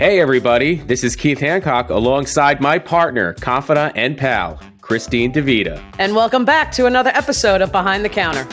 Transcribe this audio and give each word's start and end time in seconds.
Hey, 0.00 0.18
everybody, 0.18 0.76
this 0.76 1.04
is 1.04 1.14
Keith 1.14 1.40
Hancock 1.40 1.90
alongside 1.90 2.58
my 2.62 2.78
partner, 2.78 3.34
confidant, 3.34 3.92
and 3.98 4.16
pal, 4.16 4.58
Christine 4.80 5.30
DeVita. 5.30 5.78
And 5.98 6.16
welcome 6.16 6.46
back 6.46 6.72
to 6.72 6.86
another 6.86 7.10
episode 7.10 7.60
of 7.60 7.70
Behind 7.70 8.02
the 8.02 8.08
Counter. 8.08 8.48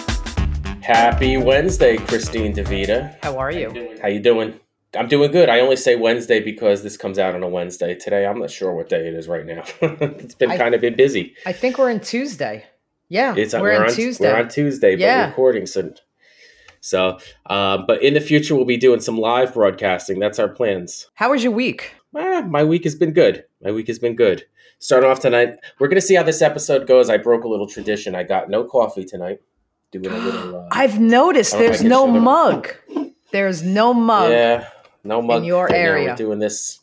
Happy 0.81 1.37
Wednesday, 1.37 1.95
Christine 1.95 2.53
DeVita. 2.53 3.15
How 3.23 3.37
are 3.37 3.49
you? 3.49 3.97
How 4.01 4.09
you 4.09 4.19
doing? 4.19 4.59
I'm 4.93 5.07
doing 5.07 5.31
good. 5.31 5.47
I 5.47 5.61
only 5.61 5.77
say 5.77 5.95
Wednesday 5.95 6.41
because 6.41 6.83
this 6.83 6.97
comes 6.97 7.17
out 7.17 7.33
on 7.33 7.41
a 7.43 7.47
Wednesday. 7.47 7.95
Today, 7.95 8.25
I'm 8.25 8.39
not 8.39 8.51
sure 8.51 8.73
what 8.73 8.89
day 8.89 9.07
it 9.07 9.13
is 9.13 9.29
right 9.29 9.45
now. 9.45 9.63
it's 9.81 10.35
been 10.35 10.51
I- 10.51 10.57
kind 10.57 10.75
of 10.75 10.81
been 10.81 10.97
busy. 10.97 11.33
I 11.45 11.53
think 11.53 11.77
we're 11.77 11.91
in 11.91 12.01
Tuesday. 12.01 12.65
Yeah, 13.07 13.35
It's 13.37 13.53
uh, 13.53 13.59
we're, 13.61 13.79
we're, 13.79 13.85
on 13.85 13.93
Tuesday. 13.93 14.33
We're 14.33 14.39
on 14.39 14.49
Tuesday, 14.49 14.95
but 14.95 14.99
Yeah. 14.99 15.29
recording 15.29 15.65
so. 15.65 15.93
So, 16.81 17.19
uh, 17.47 17.79
but 17.85 18.01
in 18.03 18.13
the 18.13 18.21
future, 18.21 18.55
we'll 18.55 18.65
be 18.65 18.77
doing 18.77 18.99
some 18.99 19.17
live 19.17 19.53
broadcasting. 19.53 20.19
That's 20.19 20.39
our 20.39 20.49
plans. 20.49 21.09
How 21.15 21.31
was 21.31 21.43
your 21.43 21.53
week? 21.53 21.93
Ah, 22.15 22.41
my 22.41 22.63
week 22.63 22.83
has 22.83 22.95
been 22.95 23.11
good. 23.11 23.43
My 23.61 23.71
week 23.71 23.87
has 23.87 23.99
been 23.99 24.15
good. 24.15 24.45
Starting 24.79 25.09
off 25.09 25.19
tonight, 25.19 25.57
we're 25.79 25.87
gonna 25.87 26.01
see 26.01 26.15
how 26.15 26.23
this 26.23 26.41
episode 26.41 26.87
goes. 26.87 27.09
I 27.09 27.17
broke 27.17 27.43
a 27.43 27.47
little 27.47 27.67
tradition. 27.67 28.15
I 28.15 28.23
got 28.23 28.49
no 28.49 28.63
coffee 28.63 29.03
tonight. 29.03 29.41
Doing 29.91 30.07
a 30.07 30.17
little. 30.17 30.55
Uh, 30.55 30.67
I've 30.71 30.99
noticed 30.99 31.53
I 31.55 31.57
don't 31.57 31.65
know 31.67 31.71
if 31.73 31.79
there's 31.79 31.89
no 31.89 32.07
mug. 32.07 32.69
There's 33.31 33.63
no 33.63 33.93
mug. 33.93 34.31
yeah, 34.31 34.69
no 35.03 35.21
mug 35.21 35.39
in 35.41 35.45
your 35.45 35.65
right 35.65 35.75
area. 35.75 36.09
We're 36.09 36.15
doing 36.15 36.39
this. 36.39 36.79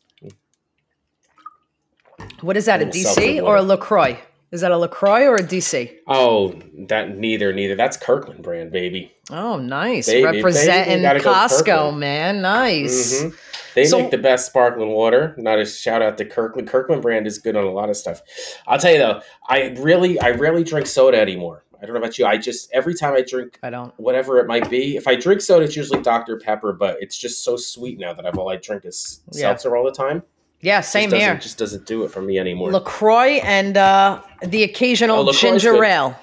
What 2.41 2.57
is 2.57 2.67
that, 2.67 2.83
a 2.83 2.87
DC 2.87 3.43
or 3.43 3.57
a. 3.57 3.63
LaCroix? 3.63 4.19
Is 4.55 4.61
that 4.61 4.71
a 4.71 4.79
LaCroix 4.79 5.27
or 5.27 5.35
a 5.35 5.43
DC? 5.43 5.91
Oh, 6.07 6.55
that 6.87 7.17
neither, 7.19 7.53
neither. 7.53 7.75
That's 7.75 7.97
Kirkland 7.97 8.45
brand, 8.45 8.71
baby. 8.71 9.13
Oh, 9.29 9.59
nice. 9.59 10.07
Baby, 10.07 10.23
baby, 10.27 10.37
Representing 10.37 11.03
gotta 11.03 11.19
Costco, 11.19 11.97
man. 11.99 12.41
Nice. 12.41 13.21
Mhm. 13.25 13.35
They 13.75 13.85
So- 13.85 13.99
make 13.99 14.13
the 14.13 14.19
best 14.19 14.47
sparkling 14.47 14.91
water. 14.91 15.35
Not 15.39 15.59
a 15.59 15.67
shout 15.67 16.03
out 16.03 16.17
to 16.19 16.25
Kirkland. 16.25 16.69
Kirkland 16.69 17.03
brand 17.03 17.27
is 17.27 17.39
good 17.41 17.57
on 17.57 17.65
a 17.65 17.73
lot 17.73 17.91
of 17.91 17.97
stuff. 17.97 18.23
I'll 18.69 18.79
tell 18.79 18.93
you 18.93 18.99
though, 18.99 19.23
I 19.49 19.75
really, 19.81 20.21
I 20.21 20.31
rarely 20.31 20.63
drink 20.63 20.87
soda 20.87 21.19
anymore. 21.19 21.65
I 21.83 21.87
don't 21.87 21.95
know 21.95 22.01
about 22.01 22.17
you. 22.17 22.25
I 22.25 22.37
just 22.37 22.71
every 22.73 22.95
time 22.95 23.15
I 23.15 23.23
drink 23.23 23.59
I 23.61 23.71
don't. 23.71 23.93
whatever 23.97 24.39
it 24.39 24.47
might 24.47 24.71
be, 24.71 24.97
if 24.97 25.09
I 25.09 25.17
drink 25.17 25.41
soda, 25.41 25.65
it's 25.65 25.75
usually 25.75 26.01
Dr 26.01 26.39
Pepper, 26.39 26.73
but 26.73 26.97
it's 27.01 27.19
just 27.19 27.43
so 27.45 27.57
sweet 27.57 27.99
now 27.99 28.15
that 28.15 28.25
I've 28.25 28.39
all 28.39 28.49
I 28.49 28.57
drink 28.57 28.85
is 28.85 29.21
Yeah. 29.33 29.49
seltzer 29.49 29.77
all 29.77 29.85
the 29.85 29.91
time. 29.91 30.23
Yeah, 30.65 30.81
same 30.81 31.11
doesn't- 31.11 31.21
here. 31.21 31.35
Just 31.37 31.59
doesn't 31.59 31.85
do 31.87 32.05
it 32.05 32.11
for 32.11 32.23
me 32.23 32.39
anymore. 32.39 32.73
LaCroix 32.73 33.41
and 33.45 33.77
uh, 33.77 34.23
the 34.43 34.63
Oh, 34.63 34.65
occasional 34.65 35.23
LaCroix's 35.25 35.41
ginger 35.63 35.85
ale. 35.85 36.19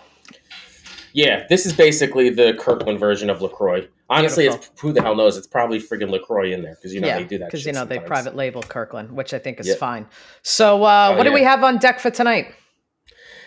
yeah, 1.14 1.46
this 1.48 1.66
is 1.66 1.74
basically 1.74 2.30
the 2.32 2.56
Kirkland 2.60 3.00
version 3.00 3.30
of 3.30 3.42
Lacroix. 3.42 3.88
Honestly, 4.10 4.48
it's 4.48 4.70
who 4.80 4.92
the 4.92 5.02
hell 5.02 5.16
knows? 5.16 5.38
It's 5.38 5.48
probably 5.48 5.80
friggin' 5.80 6.10
Lacroix 6.10 6.52
in 6.52 6.64
there 6.64 6.76
because 6.76 6.94
you 6.94 7.00
know 7.00 7.08
yeah, 7.08 7.20
they 7.20 7.24
do 7.24 7.38
that. 7.38 7.46
because 7.46 7.66
you 7.66 7.72
know 7.72 7.86
they 7.86 8.00
private 8.00 8.36
label 8.36 8.62
Kirkland, 8.62 9.12
which 9.12 9.34
I 9.34 9.40
think 9.40 9.60
is 9.60 9.68
Yeah. 9.68 9.76
fine. 9.76 10.06
So, 10.42 10.84
uh, 10.84 11.12
Oh, 11.14 11.18
what 11.18 11.24
do 11.24 11.32
we 11.32 11.44
have 11.44 11.64
on 11.64 11.78
deck 11.78 12.00
for 12.00 12.10
tonight? 12.10 12.48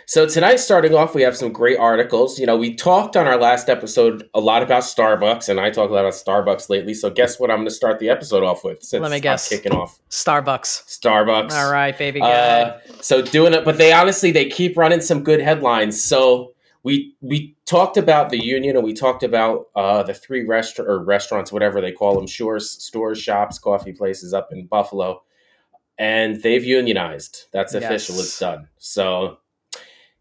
So 0.07 0.27
tonight, 0.27 0.57
starting 0.57 0.95
off, 0.95 1.15
we 1.15 1.23
have 1.23 1.37
some 1.37 1.51
great 1.51 1.79
articles. 1.79 2.39
You 2.39 2.45
know, 2.47 2.57
we 2.57 2.75
talked 2.75 3.17
on 3.17 3.27
our 3.27 3.39
last 3.39 3.71
episode 3.71 4.29
a 4.35 4.41
lot 4.41 4.63
about 4.63 4.83
Starbucks, 4.83 5.49
and 5.49 5.59
I 5.59 5.71
talk 5.71 5.89
a 5.89 5.93
lot 5.93 6.01
about 6.01 6.13
Starbucks 6.13 6.69
lately. 6.69 6.93
So 6.93 7.09
guess 7.09 7.41
what? 7.41 7.51
I'm 7.51 7.59
going 7.59 7.69
to 7.69 7.75
start 7.75 7.99
the 8.01 8.11
episode 8.11 8.43
off 8.43 8.65
with. 8.65 8.83
Since 8.83 9.01
Let 9.01 9.11
me 9.11 9.17
I'm 9.17 9.23
guess. 9.23 9.49
kicking 9.49 9.73
off 9.73 9.99
Starbucks. 10.11 10.85
Starbucks. 10.87 11.53
All 11.53 11.73
right, 11.73 11.97
baby. 11.97 12.21
Uh, 12.21 12.79
so 13.01 13.23
doing 13.23 13.55
it, 13.55 13.65
but 13.65 13.79
they 13.79 13.93
honestly 13.93 14.31
they 14.31 14.49
keep 14.49 14.77
running 14.77 15.01
some 15.01 15.23
good 15.23 15.41
headlines. 15.41 16.03
So 16.03 16.53
we 16.83 17.15
we 17.23 17.57
talked 17.65 17.97
about 17.97 18.29
the 18.29 18.45
union, 18.45 18.77
and 18.77 18.85
we 18.85 18.93
talked 18.93 19.23
about 19.23 19.69
uh, 19.75 20.03
the 20.03 20.13
three 20.13 20.45
restaurant 20.45 20.91
or 20.91 21.03
restaurants, 21.03 21.51
whatever 21.51 21.81
they 21.81 21.93
call 21.93 22.15
them, 22.15 22.29
stores, 22.29 22.71
stores, 22.71 23.19
shops, 23.19 23.59
coffee 23.59 23.93
places 23.93 24.35
up 24.35 24.53
in 24.53 24.67
Buffalo, 24.67 25.23
and 25.97 26.43
they've 26.43 26.65
unionized. 26.65 27.47
That's 27.53 27.73
official. 27.73 28.17
Yes. 28.17 28.25
It's 28.27 28.39
done. 28.39 28.69
So. 28.77 29.39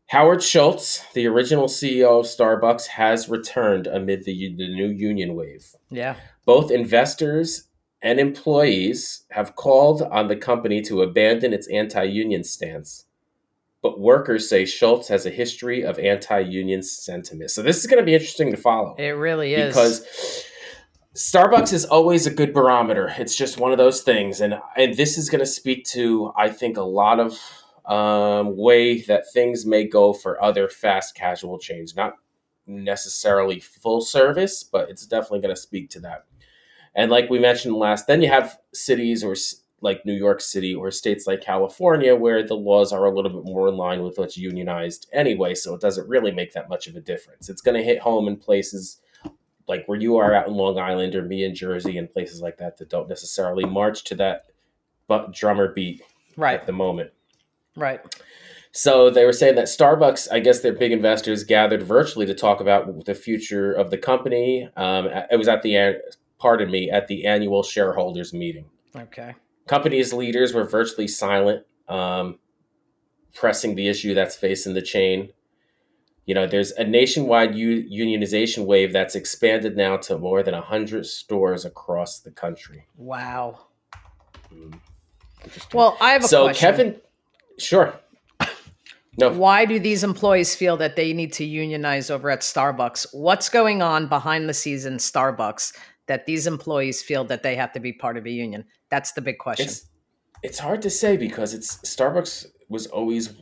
Howard 0.07 0.43
Schultz, 0.43 1.03
the 1.13 1.25
original 1.27 1.67
CEO 1.67 2.19
of 2.19 2.25
Starbucks, 2.25 2.87
has 2.87 3.29
returned 3.29 3.87
amid 3.87 4.25
the, 4.25 4.53
the 4.55 4.67
new 4.73 4.89
union 4.89 5.35
wave. 5.35 5.73
yeah. 5.89 6.15
Both 6.45 6.71
investors 6.71 7.69
and 8.01 8.19
employees 8.19 9.23
have 9.31 9.55
called 9.55 10.01
on 10.01 10.27
the 10.27 10.35
company 10.35 10.81
to 10.81 11.01
abandon 11.01 11.53
its 11.53 11.67
anti 11.69 12.03
union 12.03 12.43
stance. 12.43 13.05
But 13.81 13.99
workers 13.99 14.49
say 14.49 14.65
Schultz 14.65 15.07
has 15.07 15.25
a 15.25 15.29
history 15.29 15.83
of 15.83 15.97
anti 15.99 16.39
union 16.41 16.83
sentiment. 16.83 17.49
So 17.51 17.61
this 17.61 17.77
is 17.77 17.87
going 17.87 17.99
to 18.01 18.05
be 18.05 18.13
interesting 18.13 18.51
to 18.51 18.57
follow 18.57 18.95
It 18.97 19.11
really 19.11 19.53
is. 19.53 19.67
because 19.73 20.45
Starbucks 21.15 21.71
is 21.71 21.85
always 21.85 22.27
a 22.27 22.31
good 22.33 22.53
barometer. 22.53 23.13
It's 23.17 23.35
just 23.37 23.57
one 23.57 23.71
of 23.71 23.77
those 23.77 24.01
things. 24.01 24.41
And, 24.41 24.55
and 24.75 24.95
this 24.95 25.17
is 25.17 25.29
going 25.29 25.39
to 25.39 25.45
speak 25.45 25.85
to, 25.91 26.33
I 26.35 26.49
think, 26.49 26.75
a 26.75 26.81
lot 26.83 27.19
of 27.19 27.39
um, 27.85 28.55
way 28.57 29.01
that 29.01 29.31
things 29.33 29.65
may 29.65 29.85
go 29.85 30.13
for 30.13 30.41
other 30.41 30.67
fast 30.67 31.15
casual 31.15 31.59
chains. 31.59 31.95
Not 31.95 32.15
necessarily 32.65 33.59
full 33.59 34.01
service, 34.01 34.63
but 34.63 34.89
it's 34.89 35.05
definitely 35.05 35.41
going 35.41 35.55
to 35.55 35.61
speak 35.61 35.89
to 35.91 35.99
that. 36.01 36.25
And 36.95 37.11
like 37.11 37.29
we 37.29 37.39
mentioned 37.39 37.75
last, 37.75 38.07
then 38.07 38.21
you 38.21 38.29
have 38.29 38.59
cities 38.73 39.23
or 39.23 39.35
like 39.81 40.05
New 40.05 40.13
York 40.13 40.39
City 40.39 40.73
or 40.73 40.91
states 40.91 41.27
like 41.27 41.41
California 41.41 42.15
where 42.15 42.45
the 42.45 42.55
laws 42.55 42.93
are 42.93 43.05
a 43.05 43.13
little 43.13 43.31
bit 43.31 43.43
more 43.43 43.67
in 43.67 43.75
line 43.75 44.01
with 44.01 44.17
what's 44.17 44.37
unionized 44.37 45.09
anyway, 45.11 45.53
so 45.53 45.75
it 45.75 45.81
doesn't 45.81 46.07
really 46.07 46.31
make 46.31 46.53
that 46.53 46.69
much 46.69 46.87
of 46.87 46.95
a 46.95 47.01
difference. 47.01 47.49
It's 47.49 47.61
going 47.61 47.75
to 47.75 47.83
hit 47.83 47.99
home 47.99 48.27
in 48.27 48.37
places 48.37 49.01
like 49.67 49.85
where 49.87 49.99
you 49.99 50.17
are 50.17 50.33
out 50.33 50.47
in 50.47 50.53
Long 50.53 50.77
Island 50.77 51.15
or 51.15 51.23
me 51.23 51.43
in 51.43 51.55
Jersey 51.55 51.97
and 51.97 52.11
places 52.11 52.41
like 52.41 52.57
that 52.57 52.77
that 52.77 52.89
don't 52.89 53.09
necessarily 53.09 53.65
march 53.65 54.03
to 54.05 54.15
that 54.15 54.45
but 55.07 55.33
drummer 55.33 55.73
beat 55.73 56.01
right. 56.37 56.59
at 56.59 56.65
the 56.65 56.71
moment. 56.71 57.11
Right. 57.75 58.01
So 58.71 59.11
they 59.11 59.23
were 59.23 59.33
saying 59.33 59.55
that 59.55 59.65
Starbucks, 59.65 60.27
I 60.31 60.39
guess 60.39 60.61
their 60.61 60.73
big 60.73 60.91
investors 60.91 61.43
gathered 61.43 61.83
virtually 61.83 62.25
to 62.25 62.33
talk 62.33 62.59
about 62.59 63.05
the 63.05 63.13
future 63.13 63.71
of 63.71 63.91
the 63.91 63.99
company. 63.99 64.67
Um, 64.75 65.07
it 65.29 65.37
was 65.37 65.47
at 65.47 65.61
the 65.61 66.01
pardon 66.39 66.71
me 66.71 66.89
at 66.89 67.07
the 67.07 67.25
annual 67.25 67.61
shareholders 67.61 68.33
meeting. 68.33 68.65
Okay. 68.95 69.35
Company's 69.67 70.11
leaders 70.11 70.53
were 70.53 70.63
virtually 70.65 71.07
silent, 71.07 71.65
um, 71.87 72.39
pressing 73.33 73.75
the 73.75 73.87
issue 73.87 74.13
that's 74.13 74.35
facing 74.35 74.73
the 74.73 74.81
chain. 74.81 75.29
You 76.25 76.33
know, 76.33 76.47
there's 76.47 76.71
a 76.71 76.83
nationwide 76.83 77.55
u- 77.55 77.83
unionization 77.83 78.65
wave 78.65 78.91
that's 78.91 79.13
expanded 79.13 79.77
now 79.77 79.97
to 79.97 80.17
more 80.17 80.41
than 80.41 80.53
100 80.53 81.05
stores 81.05 81.63
across 81.63 82.19
the 82.19 82.31
country. 82.31 82.87
Wow. 82.97 83.67
Mm. 84.51 84.79
Well, 85.73 85.97
I 86.01 86.11
have 86.11 86.23
a 86.23 86.27
so, 86.27 86.45
question. 86.45 86.69
Kevin, 86.69 86.95
sure. 87.59 87.99
No, 89.17 89.31
Why 89.31 89.65
do 89.65 89.79
these 89.79 90.03
employees 90.03 90.55
feel 90.55 90.75
that 90.77 90.95
they 90.95 91.13
need 91.13 91.33
to 91.33 91.45
unionize 91.45 92.09
over 92.09 92.31
at 92.31 92.41
Starbucks? 92.41 93.07
What's 93.11 93.47
going 93.47 93.81
on 93.81 94.07
behind 94.07 94.49
the 94.49 94.55
scenes 94.55 94.85
in 94.85 94.97
Starbucks 94.97 95.75
that 96.07 96.25
these 96.25 96.47
employees 96.47 97.03
feel 97.03 97.23
that 97.25 97.43
they 97.43 97.55
have 97.55 97.71
to 97.73 97.79
be 97.79 97.93
part 97.93 98.17
of 98.17 98.25
a 98.25 98.31
union? 98.31 98.65
That's 98.89 99.11
the 99.11 99.21
big 99.21 99.37
question. 99.37 99.67
It's 99.67 99.85
it's 100.41 100.59
hard 100.59 100.81
to 100.81 100.89
say 100.89 101.15
because 101.15 101.53
it's 101.53 101.77
Starbucks 101.77 102.47
was 102.69 102.87
always 102.87 103.33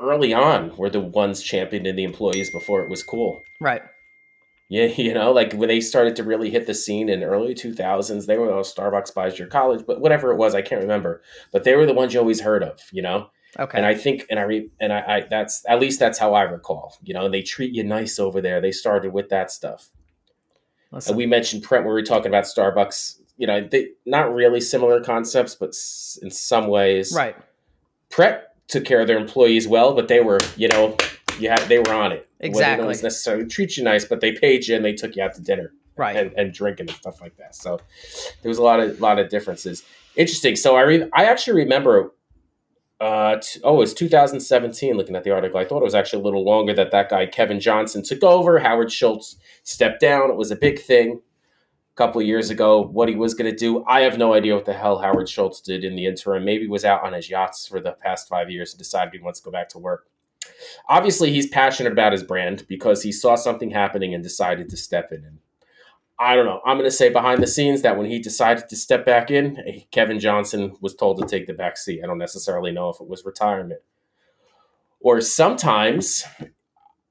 early 0.00 0.32
on 0.32 0.76
were 0.76 0.90
the 0.90 1.00
ones 1.00 1.42
championing 1.42 1.96
the 1.96 2.04
employees 2.04 2.50
before 2.50 2.82
it 2.82 2.90
was 2.90 3.02
cool. 3.02 3.40
right. 3.60 3.82
Yeah, 4.70 4.84
you 4.96 5.14
know, 5.14 5.32
like 5.32 5.54
when 5.54 5.68
they 5.68 5.80
started 5.80 6.16
to 6.16 6.22
really 6.22 6.50
hit 6.50 6.66
the 6.66 6.74
scene 6.74 7.08
in 7.08 7.22
early 7.22 7.54
2000s, 7.54 8.26
they 8.26 8.36
were 8.36 8.50
oh, 8.50 8.60
Starbucks 8.60 9.14
buys 9.14 9.38
your 9.38 9.48
college, 9.48 9.84
but 9.86 10.02
whatever 10.02 10.30
it 10.30 10.36
was, 10.36 10.54
I 10.54 10.60
can't 10.60 10.82
remember. 10.82 11.22
But 11.50 11.64
they 11.64 11.74
were 11.74 11.86
the 11.86 11.94
ones 11.94 12.12
you 12.12 12.20
always 12.20 12.42
heard 12.42 12.62
of, 12.62 12.78
you 12.92 13.00
know. 13.00 13.30
Okay. 13.58 13.78
And 13.78 13.86
I 13.86 13.94
think, 13.94 14.26
and 14.30 14.38
I 14.38 14.42
re, 14.42 14.70
and 14.80 14.92
I, 14.92 14.98
I, 15.06 15.20
that's 15.28 15.64
at 15.68 15.80
least 15.80 15.98
that's 16.00 16.18
how 16.18 16.34
I 16.34 16.42
recall. 16.42 16.96
You 17.02 17.14
know, 17.14 17.28
they 17.28 17.42
treat 17.42 17.74
you 17.74 17.84
nice 17.84 18.18
over 18.18 18.40
there. 18.40 18.60
They 18.60 18.72
started 18.72 19.12
with 19.12 19.28
that 19.30 19.50
stuff. 19.50 19.88
Listen, 20.90 21.12
And 21.12 21.16
we 21.18 21.26
mentioned 21.26 21.62
Pret 21.62 21.80
when 21.82 21.88
we 21.88 21.92
were 21.94 22.02
talking 22.02 22.26
about 22.28 22.44
Starbucks. 22.44 23.20
You 23.36 23.46
know, 23.46 23.60
they 23.66 23.90
not 24.04 24.34
really 24.34 24.60
similar 24.60 25.00
concepts, 25.00 25.54
but 25.54 25.70
s- 25.70 26.18
in 26.22 26.30
some 26.30 26.66
ways, 26.68 27.12
right. 27.14 27.36
Pret 28.10 28.54
took 28.68 28.84
care 28.84 29.00
of 29.00 29.06
their 29.06 29.18
employees 29.18 29.66
well, 29.68 29.94
but 29.94 30.08
they 30.08 30.20
were, 30.20 30.38
you 30.56 30.68
know, 30.68 30.96
you 31.38 31.48
had 31.48 31.60
they 31.68 31.78
were 31.78 31.92
on 31.94 32.12
it. 32.12 32.28
Exactly. 32.40 32.84
don't 32.86 33.02
necessarily 33.02 33.46
treat 33.46 33.76
you 33.76 33.84
nice, 33.84 34.04
but 34.04 34.20
they 34.20 34.32
paid 34.32 34.66
you 34.66 34.76
and 34.76 34.84
they 34.84 34.92
took 34.92 35.16
you 35.16 35.22
out 35.22 35.34
to 35.34 35.40
dinner 35.42 35.72
Right. 35.96 36.16
and, 36.16 36.32
and 36.34 36.52
drinking 36.52 36.88
and 36.88 36.96
stuff 36.96 37.20
like 37.20 37.36
that. 37.38 37.54
So 37.54 37.80
there 38.42 38.48
was 38.48 38.58
a 38.58 38.62
lot 38.62 38.78
of 38.80 39.00
lot 39.00 39.18
of 39.18 39.28
differences. 39.28 39.82
Interesting. 40.16 40.54
So 40.56 40.76
I 40.76 40.82
re- 40.82 41.08
I 41.12 41.24
actually 41.24 41.62
remember. 41.62 42.12
Uh, 43.00 43.36
t- 43.36 43.60
oh, 43.62 43.74
it 43.74 43.78
was 43.78 43.94
2017. 43.94 44.96
Looking 44.96 45.16
at 45.16 45.24
the 45.24 45.30
article, 45.30 45.58
I 45.58 45.64
thought 45.64 45.82
it 45.82 45.84
was 45.84 45.94
actually 45.94 46.22
a 46.22 46.24
little 46.24 46.44
longer 46.44 46.74
that 46.74 46.90
that 46.90 47.08
guy 47.08 47.26
Kevin 47.26 47.60
Johnson 47.60 48.02
took 48.02 48.24
over. 48.24 48.58
Howard 48.58 48.90
Schultz 48.90 49.36
stepped 49.62 50.00
down. 50.00 50.30
It 50.30 50.36
was 50.36 50.50
a 50.50 50.56
big 50.56 50.80
thing 50.80 51.20
a 51.92 51.96
couple 51.96 52.20
of 52.20 52.26
years 52.26 52.50
ago. 52.50 52.82
What 52.82 53.08
he 53.08 53.14
was 53.14 53.34
going 53.34 53.50
to 53.50 53.56
do, 53.56 53.84
I 53.86 54.00
have 54.00 54.18
no 54.18 54.34
idea 54.34 54.54
what 54.54 54.64
the 54.64 54.72
hell 54.72 54.98
Howard 54.98 55.28
Schultz 55.28 55.60
did 55.60 55.84
in 55.84 55.94
the 55.94 56.06
interim. 56.06 56.44
Maybe 56.44 56.66
was 56.66 56.84
out 56.84 57.04
on 57.04 57.12
his 57.12 57.30
yachts 57.30 57.68
for 57.68 57.80
the 57.80 57.92
past 57.92 58.28
five 58.28 58.50
years 58.50 58.72
and 58.72 58.78
decided 58.78 59.14
he 59.14 59.20
wants 59.20 59.40
to 59.40 59.44
go 59.44 59.52
back 59.52 59.68
to 59.70 59.78
work. 59.78 60.08
Obviously, 60.88 61.32
he's 61.32 61.48
passionate 61.48 61.92
about 61.92 62.12
his 62.12 62.24
brand 62.24 62.66
because 62.68 63.02
he 63.02 63.12
saw 63.12 63.36
something 63.36 63.70
happening 63.70 64.12
and 64.12 64.24
decided 64.24 64.68
to 64.70 64.76
step 64.76 65.12
in. 65.12 65.24
And 65.24 65.38
I 66.20 66.34
don't 66.34 66.46
know. 66.46 66.60
I'm 66.66 66.76
going 66.76 66.90
to 66.90 66.96
say 66.96 67.10
behind 67.10 67.42
the 67.42 67.46
scenes 67.46 67.82
that 67.82 67.96
when 67.96 68.06
he 68.06 68.18
decided 68.18 68.68
to 68.68 68.76
step 68.76 69.06
back 69.06 69.30
in, 69.30 69.58
eh, 69.66 69.80
Kevin 69.92 70.18
Johnson 70.18 70.74
was 70.80 70.94
told 70.94 71.18
to 71.18 71.26
take 71.26 71.46
the 71.46 71.52
back 71.52 71.76
seat. 71.76 72.00
I 72.02 72.06
don't 72.06 72.18
necessarily 72.18 72.72
know 72.72 72.88
if 72.88 73.00
it 73.00 73.08
was 73.08 73.24
retirement. 73.24 73.80
Or 75.00 75.20
sometimes 75.20 76.24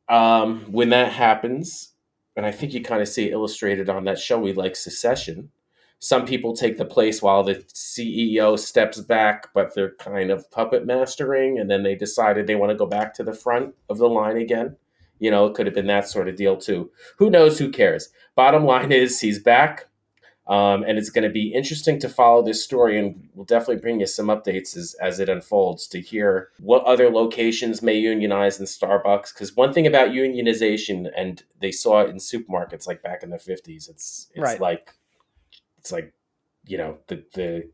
um, 0.10 0.66
when 0.72 0.90
that 0.90 1.14
happens, 1.14 1.94
and 2.36 2.46
I 2.46 2.52
think 2.52 2.74
you 2.74 2.82
kind 2.82 3.02
of 3.02 3.08
see 3.08 3.32
illustrated 3.32 3.90
on 3.90 4.04
that 4.06 4.20
show 4.20 4.40
we 4.40 4.52
like 4.52 4.76
Succession, 4.76 5.52
some 6.00 6.26
people 6.26 6.56
take 6.56 6.78
the 6.78 6.86
place 6.86 7.22
while 7.22 7.44
the 7.44 7.56
CEO 7.74 8.60
steps 8.60 9.00
back, 9.00 9.48
but 9.54 9.74
they're 9.74 9.96
kind 9.96 10.30
of 10.30 10.52
puppet 10.52 10.86
mastering, 10.86 11.58
and 11.58 11.72
then 11.72 11.82
they 11.82 11.96
decided 11.96 12.46
they 12.46 12.56
want 12.56 12.72
to 12.72 12.78
go 12.78 12.86
back 12.86 13.14
to 13.16 13.24
the 13.24 13.34
front 13.34 13.74
of 13.90 13.98
the 13.98 14.08
line 14.08 14.38
again. 14.38 14.76
You 15.20 15.32
know, 15.32 15.46
it 15.48 15.56
could 15.56 15.66
have 15.66 15.76
been 15.76 15.88
that 15.88 16.08
sort 16.08 16.28
of 16.28 16.36
deal 16.36 16.58
too. 16.58 16.92
Who 17.18 17.30
knows? 17.30 17.60
Who 17.60 17.72
cares? 17.72 18.10
Bottom 18.36 18.66
line 18.66 18.92
is 18.92 19.20
he's 19.20 19.40
back. 19.40 19.88
Um, 20.48 20.84
and 20.84 20.98
it's 20.98 21.10
going 21.10 21.26
to 21.26 21.30
be 21.30 21.54
interesting 21.54 22.00
to 22.00 22.08
follow 22.08 22.42
this 22.42 22.64
story, 22.64 22.98
and 22.98 23.28
we'll 23.34 23.44
definitely 23.44 23.82
bring 23.82 24.00
you 24.00 24.08
some 24.08 24.28
updates 24.28 24.78
as, 24.78 24.96
as 25.02 25.20
it 25.20 25.28
unfolds 25.28 25.88
to 25.88 26.00
hear 26.00 26.50
what 26.60 26.86
other 26.86 27.10
locations 27.10 27.82
may 27.82 27.96
unionize 27.96 28.58
in 28.58 28.66
Starbucks. 28.66 29.34
Because 29.34 29.58
one 29.58 29.74
thing 29.74 29.86
about 29.86 30.12
unionization, 30.12 31.12
and 31.18 31.44
they 31.60 31.72
saw 31.72 32.00
it 32.02 32.10
in 32.10 32.16
supermarkets 32.16 32.88
like 32.88 33.04
back 33.04 33.24
in 33.24 33.30
the 33.30 33.40
fifties, 33.40 33.90
it's 33.90 34.28
it's 34.34 34.42
right. 34.42 34.62
like 34.62 34.94
it's 35.78 35.92
like 35.92 36.14
you 36.66 36.78
know 36.78 37.00
the 37.08 37.26
the 37.34 37.70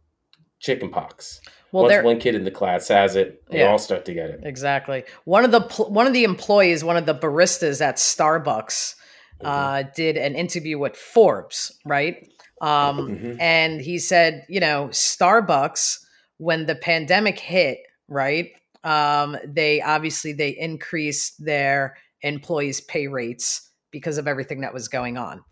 chicken 0.64 0.90
pox. 0.90 1.42
Well, 1.72 1.84
Once 1.84 2.04
one 2.04 2.20
kid 2.20 2.36
in 2.36 2.46
the 2.46 2.52
class 2.52 2.88
has 2.88 3.16
it, 3.16 3.44
they 3.50 3.60
yeah, 3.60 3.66
all 3.66 3.78
start 3.78 4.06
to 4.06 4.14
get 4.14 4.30
it. 4.30 4.42
Exactly. 4.44 5.04
One 5.26 5.44
of 5.44 5.52
the 5.52 5.62
one 5.84 6.08
of 6.08 6.14
the 6.14 6.24
employees, 6.24 6.84
one 6.84 6.98
of 6.98 7.06
the 7.06 7.16
baristas 7.16 7.82
at 7.82 7.98
Starbucks, 7.98 8.96
mm-hmm. 9.42 9.46
uh, 9.46 9.84
did 9.96 10.16
an 10.18 10.36
interview 10.36 10.80
with 10.80 10.96
Forbes, 10.96 11.78
right? 11.86 12.28
Um, 12.62 12.98
mm-hmm. 12.98 13.42
And 13.42 13.82
he 13.82 14.00
said, 14.00 14.46
you 14.48 14.60
know, 14.60 14.88
Starbucks 14.92 15.98
when 16.38 16.66
the 16.66 16.76
pandemic 16.76 17.40
hit, 17.40 17.80
right? 18.08 18.52
Um, 18.84 19.38
they 19.46 19.82
obviously 19.82 20.34
they 20.34 20.50
increased 20.50 21.44
their 21.44 21.98
employees' 22.22 22.82
pay 22.82 23.08
rates 23.08 23.70
because 23.92 24.18
of 24.18 24.28
everything 24.28 24.62
that 24.62 24.74
was 24.74 24.88
going 24.88 25.18
on. 25.18 25.44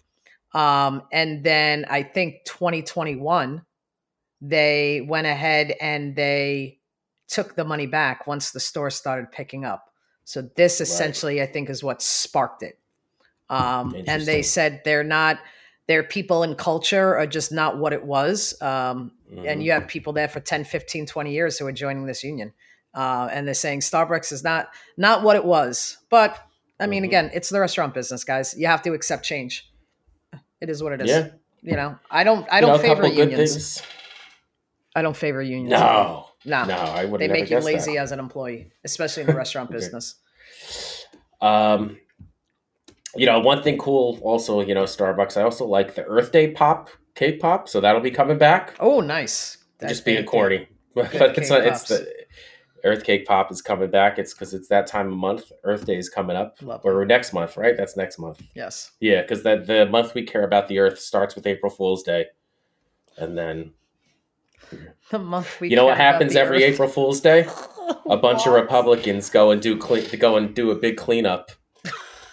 Um, 0.54 1.04
and 1.12 1.44
then 1.44 1.86
I 1.90 2.04
think 2.04 2.36
2021 2.46 3.64
they 4.42 5.06
went 5.08 5.28
ahead 5.28 5.76
and 5.80 6.16
they 6.16 6.80
took 7.28 7.56
the 7.56 7.64
money 7.64 7.88
back 7.88 8.28
once 8.28 8.52
the 8.52 8.60
store 8.60 8.90
started 8.90 9.32
picking 9.32 9.64
up. 9.64 9.94
So 10.26 10.42
this 10.56 10.82
essentially, 10.82 11.40
right. 11.40 11.50
I 11.50 11.52
think, 11.52 11.70
is 11.70 11.84
what 11.84 12.02
sparked 12.02 12.64
it. 12.64 12.78
Um, 13.50 13.96
and 14.08 14.24
they 14.24 14.44
said 14.44 14.82
they're 14.86 15.04
not 15.04 15.40
their 15.88 16.04
people 16.04 16.44
and 16.44 16.58
culture 16.58 17.18
are 17.18 17.28
just 17.28 17.52
not 17.52 17.78
what 17.78 17.92
it 17.92 18.06
was. 18.06 18.60
Um, 18.62 19.12
mm-hmm. 19.30 19.46
And 19.46 19.64
you 19.64 19.72
have 19.74 19.88
people 19.88 20.14
there 20.14 20.30
for 20.30 20.40
10, 20.40 20.64
15, 20.64 21.06
20 21.06 21.32
years 21.34 21.58
who 21.58 21.68
are 21.68 21.72
joining 21.72 22.06
this 22.06 22.24
union. 22.24 22.54
Uh, 22.94 23.30
and 23.32 23.46
they're 23.46 23.54
saying 23.54 23.82
Starbucks 23.82 24.32
is 24.32 24.44
not 24.44 24.70
not 24.98 25.24
what 25.24 25.36
it 25.36 25.46
was. 25.46 25.98
But 26.10 26.38
I 26.80 26.88
mean, 26.88 27.00
mm-hmm. 27.00 27.10
again, 27.10 27.32
it's 27.34 27.50
the 27.50 27.60
restaurant 27.60 27.94
business, 27.94 28.24
guys. 28.24 28.56
You 28.58 28.68
have 28.68 28.82
to 28.84 28.94
accept 28.94 29.26
change. 29.26 29.70
It 30.60 30.70
is 30.70 30.84
what 30.84 30.94
it 30.94 31.02
is. 31.02 31.10
Yeah. 31.10 31.30
You 31.62 31.76
know, 31.76 32.00
I 32.10 32.24
don't 32.24 32.48
I 32.52 32.62
don't 32.62 32.82
you 32.82 32.88
know, 32.88 32.96
favor 32.96 33.08
unions. 33.08 33.82
I 34.96 35.02
don't 35.02 35.16
favor 35.16 35.42
unions. 35.42 35.72
No. 35.72 36.28
No. 36.46 36.66
No, 36.66 36.76
I 36.76 37.06
would 37.06 37.22
They 37.22 37.28
make 37.28 37.50
you 37.50 37.60
lazy 37.60 37.94
that. 37.94 38.02
as 38.02 38.12
an 38.12 38.20
employee, 38.20 38.72
especially 38.84 39.22
in 39.22 39.28
the 39.28 39.36
restaurant 39.36 39.70
okay. 39.72 39.78
business. 39.78 40.16
Um 41.42 41.98
you 43.16 43.26
know, 43.26 43.40
one 43.40 43.62
thing 43.62 43.78
cool 43.78 44.20
also, 44.22 44.62
you 44.62 44.74
know, 44.74 44.84
Starbucks, 44.84 45.36
I 45.36 45.44
also 45.44 45.66
like 45.66 45.96
the 45.96 46.06
Earth 46.06 46.32
Day 46.32 46.52
pop, 46.52 46.90
cake 47.16 47.42
pop. 47.42 47.68
So 47.68 47.82
that'll 47.82 48.02
be 48.02 48.12
coming 48.12 48.38
back. 48.38 48.76
Oh, 48.80 49.02
nice. 49.02 49.58
Just 49.86 50.06
being 50.06 50.26
corny. 50.26 50.68
but 50.96 51.14
it's 51.38 51.50
not, 51.50 51.66
it's 51.66 51.88
the 51.88 52.08
Earth 52.84 53.04
Cake 53.04 53.26
Pop 53.26 53.52
is 53.52 53.62
coming 53.62 53.90
back. 53.90 54.18
It's 54.20 54.34
because 54.34 54.54
it's 54.54 54.68
that 54.70 54.88
time 54.88 55.08
of 55.08 55.14
month. 55.14 55.52
Earth 55.64 55.86
Day 55.86 55.98
is 55.98 56.10
coming 56.10 56.36
up, 56.36 56.58
Love 56.62 56.82
or 56.84 57.06
next 57.06 57.34
month, 57.34 57.58
right? 57.58 57.78
That's 57.78 57.96
next 57.96 58.20
month. 58.20 58.42
Yes. 58.56 58.92
Yeah, 59.00 59.22
because 59.22 59.44
that 59.44 59.68
the 59.68 59.86
month 59.86 60.14
we 60.14 60.24
care 60.24 60.44
about 60.44 60.68
the 60.68 60.80
Earth 60.80 61.00
starts 61.00 61.36
with 61.36 61.48
April 61.48 61.72
Fool's 61.72 62.04
Day, 62.04 62.26
and 63.18 63.38
then 63.38 63.74
the 65.12 65.20
month 65.20 65.60
we. 65.60 65.70
You 65.70 65.76
know 65.76 65.86
what 65.86 65.98
happens 65.98 66.36
every. 66.36 66.64
April 66.64 66.90
Fool's 66.90 67.22
Day? 67.22 67.48
A 68.10 68.18
bunch 68.18 68.48
of 68.48 68.54
Republicans 68.54 69.30
go 69.30 69.52
and 69.52 69.62
do 69.62 69.78
clean, 69.78 70.08
go 70.18 70.38
and 70.38 70.56
do 70.56 70.72
a 70.72 70.76
big 70.76 70.96
cleanup. 70.96 71.52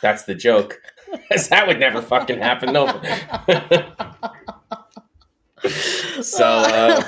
That's 0.00 0.22
the 0.22 0.34
joke. 0.34 0.80
that 1.50 1.66
would 1.66 1.80
never 1.80 2.00
fucking 2.00 2.38
happen. 2.38 2.72
No. 2.72 2.86
so. 6.22 6.44
Uh, 6.44 7.02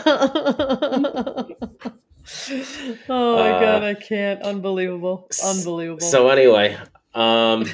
oh 3.08 3.36
my 3.36 3.50
uh, 3.50 3.60
god, 3.60 3.84
I 3.84 3.94
can't. 3.94 4.42
Unbelievable. 4.42 5.28
Unbelievable. 5.44 6.00
So 6.00 6.28
anyway, 6.28 6.76
um 7.14 7.66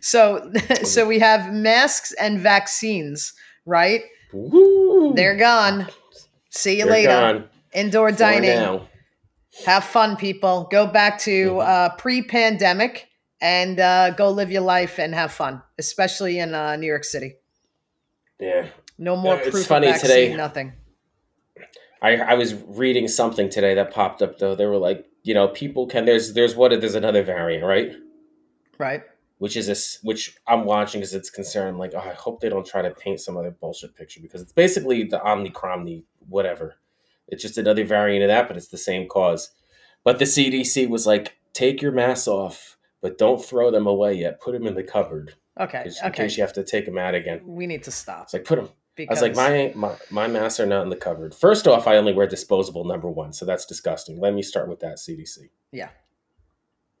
so 0.00 0.52
so 0.82 1.06
we 1.06 1.18
have 1.18 1.52
masks 1.52 2.12
and 2.20 2.38
vaccines, 2.40 3.32
right? 3.66 4.02
Woo. 4.32 5.14
They're 5.14 5.36
gone. 5.36 5.88
See 6.56 6.78
you 6.78 6.84
They're 6.84 6.92
later. 6.92 7.08
Gone. 7.08 7.48
Indoor 7.72 8.12
For 8.12 8.18
dining. 8.18 8.58
Now. 8.58 8.88
Have 9.66 9.84
fun, 9.84 10.16
people. 10.16 10.68
Go 10.70 10.86
back 10.86 11.18
to 11.20 11.50
mm-hmm. 11.50 11.58
uh, 11.58 11.96
pre-pandemic 11.96 13.08
and 13.40 13.78
uh, 13.78 14.10
go 14.10 14.30
live 14.30 14.50
your 14.50 14.62
life 14.62 14.98
and 14.98 15.14
have 15.14 15.32
fun, 15.32 15.62
especially 15.78 16.38
in 16.38 16.54
uh, 16.54 16.76
New 16.76 16.86
York 16.86 17.04
City. 17.04 17.34
Yeah. 18.40 18.66
No 18.98 19.16
more 19.16 19.36
it's 19.36 19.50
proof 19.50 19.66
funny 19.66 19.88
of 19.88 19.94
vaccine, 19.94 20.10
today. 20.10 20.36
Nothing. 20.36 20.72
I, 22.02 22.16
I 22.16 22.34
was 22.34 22.54
reading 22.54 23.08
something 23.08 23.48
today 23.48 23.74
that 23.74 23.92
popped 23.92 24.22
up 24.22 24.38
though. 24.38 24.54
They 24.54 24.66
were 24.66 24.76
like, 24.76 25.06
you 25.22 25.34
know, 25.34 25.48
people 25.48 25.86
can 25.86 26.04
there's 26.04 26.34
there's 26.34 26.54
what 26.54 26.78
there's 26.78 26.94
another 26.94 27.22
variant, 27.22 27.64
right? 27.64 27.92
Right. 28.78 29.02
Which 29.38 29.56
is 29.56 29.66
this 29.66 29.98
which 30.02 30.36
I'm 30.46 30.64
watching 30.64 31.00
because 31.00 31.14
it's 31.14 31.30
concerned. 31.30 31.70
I'm 31.70 31.78
like, 31.78 31.92
oh, 31.94 31.98
I 31.98 32.12
hope 32.12 32.40
they 32.40 32.48
don't 32.48 32.66
try 32.66 32.82
to 32.82 32.90
paint 32.90 33.20
some 33.20 33.36
other 33.36 33.50
bullshit 33.50 33.96
picture 33.96 34.20
because 34.20 34.42
it's 34.42 34.52
basically 34.52 35.04
the 35.04 35.26
Omicron, 35.26 35.84
whatever. 36.28 36.76
It's 37.28 37.42
just 37.42 37.58
another 37.58 37.84
variant 37.84 38.22
of 38.22 38.28
that, 38.28 38.48
but 38.48 38.56
it's 38.56 38.68
the 38.68 38.78
same 38.78 39.08
cause. 39.08 39.50
But 40.04 40.18
the 40.18 40.26
CDC 40.26 40.88
was 40.88 41.06
like, 41.06 41.36
take 41.52 41.80
your 41.80 41.92
masks 41.92 42.28
off, 42.28 42.76
but 43.00 43.18
don't 43.18 43.42
throw 43.42 43.70
them 43.70 43.86
away 43.86 44.14
yet. 44.14 44.40
Put 44.40 44.52
them 44.52 44.66
in 44.66 44.74
the 44.74 44.82
cupboard. 44.82 45.34
Okay. 45.58 45.84
In 45.84 46.08
okay. 46.08 46.24
case 46.24 46.36
you 46.36 46.42
have 46.42 46.52
to 46.54 46.64
take 46.64 46.84
them 46.84 46.98
out 46.98 47.14
again. 47.14 47.40
We 47.44 47.66
need 47.66 47.84
to 47.84 47.90
stop. 47.90 48.24
It's 48.24 48.34
like 48.34 48.44
put 48.44 48.56
them 48.56 48.68
because 48.96 49.22
I 49.22 49.28
was 49.28 49.36
like, 49.36 49.74
my, 49.74 49.88
my 49.88 49.96
my 50.10 50.28
masks 50.28 50.60
are 50.60 50.66
not 50.66 50.82
in 50.82 50.88
the 50.88 50.96
cupboard. 50.96 51.34
First 51.34 51.66
off, 51.66 51.86
I 51.86 51.96
only 51.96 52.12
wear 52.12 52.26
disposable. 52.26 52.84
Number 52.84 53.10
one, 53.10 53.32
so 53.32 53.44
that's 53.44 53.66
disgusting. 53.66 54.20
Let 54.20 54.34
me 54.34 54.42
start 54.42 54.68
with 54.68 54.80
that. 54.80 54.98
CDC. 54.98 55.50
Yeah. 55.72 55.88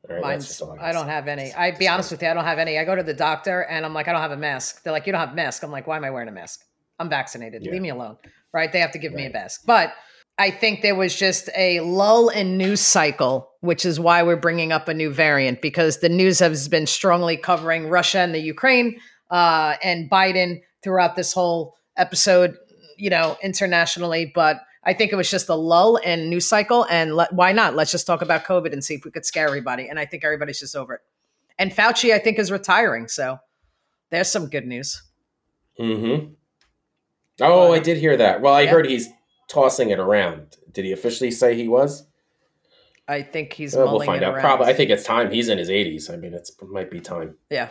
Right, 0.08 0.20
Mine's, 0.20 0.60
I 0.80 0.92
don't 0.92 1.08
have 1.08 1.28
any. 1.28 1.54
I 1.54 1.70
be 1.70 1.88
honest 1.88 2.10
with 2.10 2.20
you, 2.20 2.28
I 2.28 2.34
don't 2.34 2.44
have 2.44 2.58
any. 2.58 2.78
I 2.78 2.84
go 2.84 2.94
to 2.94 3.02
the 3.02 3.14
doctor 3.14 3.62
and 3.62 3.86
I'm 3.86 3.94
like, 3.94 4.06
I 4.06 4.12
don't 4.12 4.20
have 4.20 4.32
a 4.32 4.36
mask. 4.36 4.82
They're 4.82 4.92
like, 4.92 5.06
you 5.06 5.12
don't 5.12 5.20
have 5.20 5.32
a 5.32 5.34
mask. 5.34 5.62
I'm 5.62 5.70
like, 5.70 5.86
why 5.86 5.96
am 5.96 6.04
I 6.04 6.10
wearing 6.10 6.28
a 6.28 6.32
mask? 6.32 6.66
I'm 6.98 7.08
vaccinated. 7.08 7.64
Yeah. 7.64 7.72
Leave 7.72 7.80
me 7.80 7.88
alone. 7.88 8.18
Right? 8.54 8.72
They 8.72 8.80
have 8.80 8.92
to 8.92 8.98
give 8.98 9.12
right. 9.12 9.22
me 9.22 9.26
a 9.26 9.30
mask. 9.30 9.64
But 9.66 9.92
I 10.38 10.50
think 10.50 10.82
there 10.82 10.94
was 10.94 11.14
just 11.14 11.50
a 11.56 11.80
lull 11.80 12.28
in 12.28 12.56
news 12.56 12.80
cycle, 12.80 13.50
which 13.60 13.84
is 13.84 14.00
why 14.00 14.22
we're 14.22 14.36
bringing 14.36 14.72
up 14.72 14.88
a 14.88 14.94
new 14.94 15.10
variant 15.10 15.60
because 15.60 15.98
the 15.98 16.08
news 16.08 16.38
has 16.38 16.68
been 16.68 16.86
strongly 16.86 17.36
covering 17.36 17.88
Russia 17.88 18.20
and 18.20 18.34
the 18.34 18.40
Ukraine 18.40 18.98
uh, 19.30 19.76
and 19.82 20.10
Biden 20.10 20.62
throughout 20.82 21.14
this 21.16 21.32
whole 21.32 21.76
episode, 21.96 22.56
you 22.96 23.10
know, 23.10 23.36
internationally, 23.42 24.30
but 24.34 24.60
I 24.84 24.92
think 24.92 25.12
it 25.12 25.16
was 25.16 25.30
just 25.30 25.48
a 25.48 25.54
lull 25.54 25.96
in 25.96 26.28
news 26.28 26.46
cycle. 26.46 26.84
And 26.90 27.14
let, 27.14 27.32
why 27.32 27.52
not? 27.52 27.74
Let's 27.74 27.90
just 27.90 28.06
talk 28.06 28.22
about 28.22 28.44
COVID 28.44 28.72
and 28.72 28.84
see 28.84 28.94
if 28.94 29.04
we 29.04 29.10
could 29.10 29.24
scare 29.24 29.46
everybody. 29.46 29.88
And 29.88 29.98
I 29.98 30.04
think 30.04 30.24
everybody's 30.24 30.60
just 30.60 30.76
over 30.76 30.94
it. 30.94 31.00
And 31.58 31.70
Fauci, 31.70 32.12
I 32.12 32.18
think, 32.18 32.38
is 32.38 32.50
retiring. 32.50 33.08
So 33.08 33.38
there's 34.10 34.30
some 34.30 34.48
good 34.48 34.66
news. 34.66 35.02
Hmm. 35.78 36.34
Oh, 37.40 37.72
I 37.72 37.78
did 37.78 37.98
hear 37.98 38.16
that. 38.16 38.40
Well, 38.40 38.54
I 38.54 38.62
yeah. 38.62 38.70
heard 38.70 38.86
he's 38.86 39.08
tossing 39.48 39.90
it 39.90 39.98
around. 39.98 40.56
Did 40.72 40.84
he 40.84 40.92
officially 40.92 41.30
say 41.30 41.54
he 41.54 41.68
was? 41.68 42.06
I 43.06 43.22
think 43.22 43.52
he's. 43.52 43.74
Uh, 43.74 43.80
well, 43.80 43.98
we'll 43.98 44.06
find 44.06 44.22
out. 44.22 44.34
Around. 44.34 44.42
Probably. 44.42 44.66
I 44.66 44.72
think 44.72 44.90
it's 44.90 45.04
time. 45.04 45.30
He's 45.30 45.48
in 45.48 45.58
his 45.58 45.68
80s. 45.68 46.12
I 46.12 46.16
mean, 46.16 46.32
it's 46.34 46.50
it 46.50 46.68
might 46.68 46.90
be 46.90 47.00
time. 47.00 47.36
Yeah. 47.50 47.70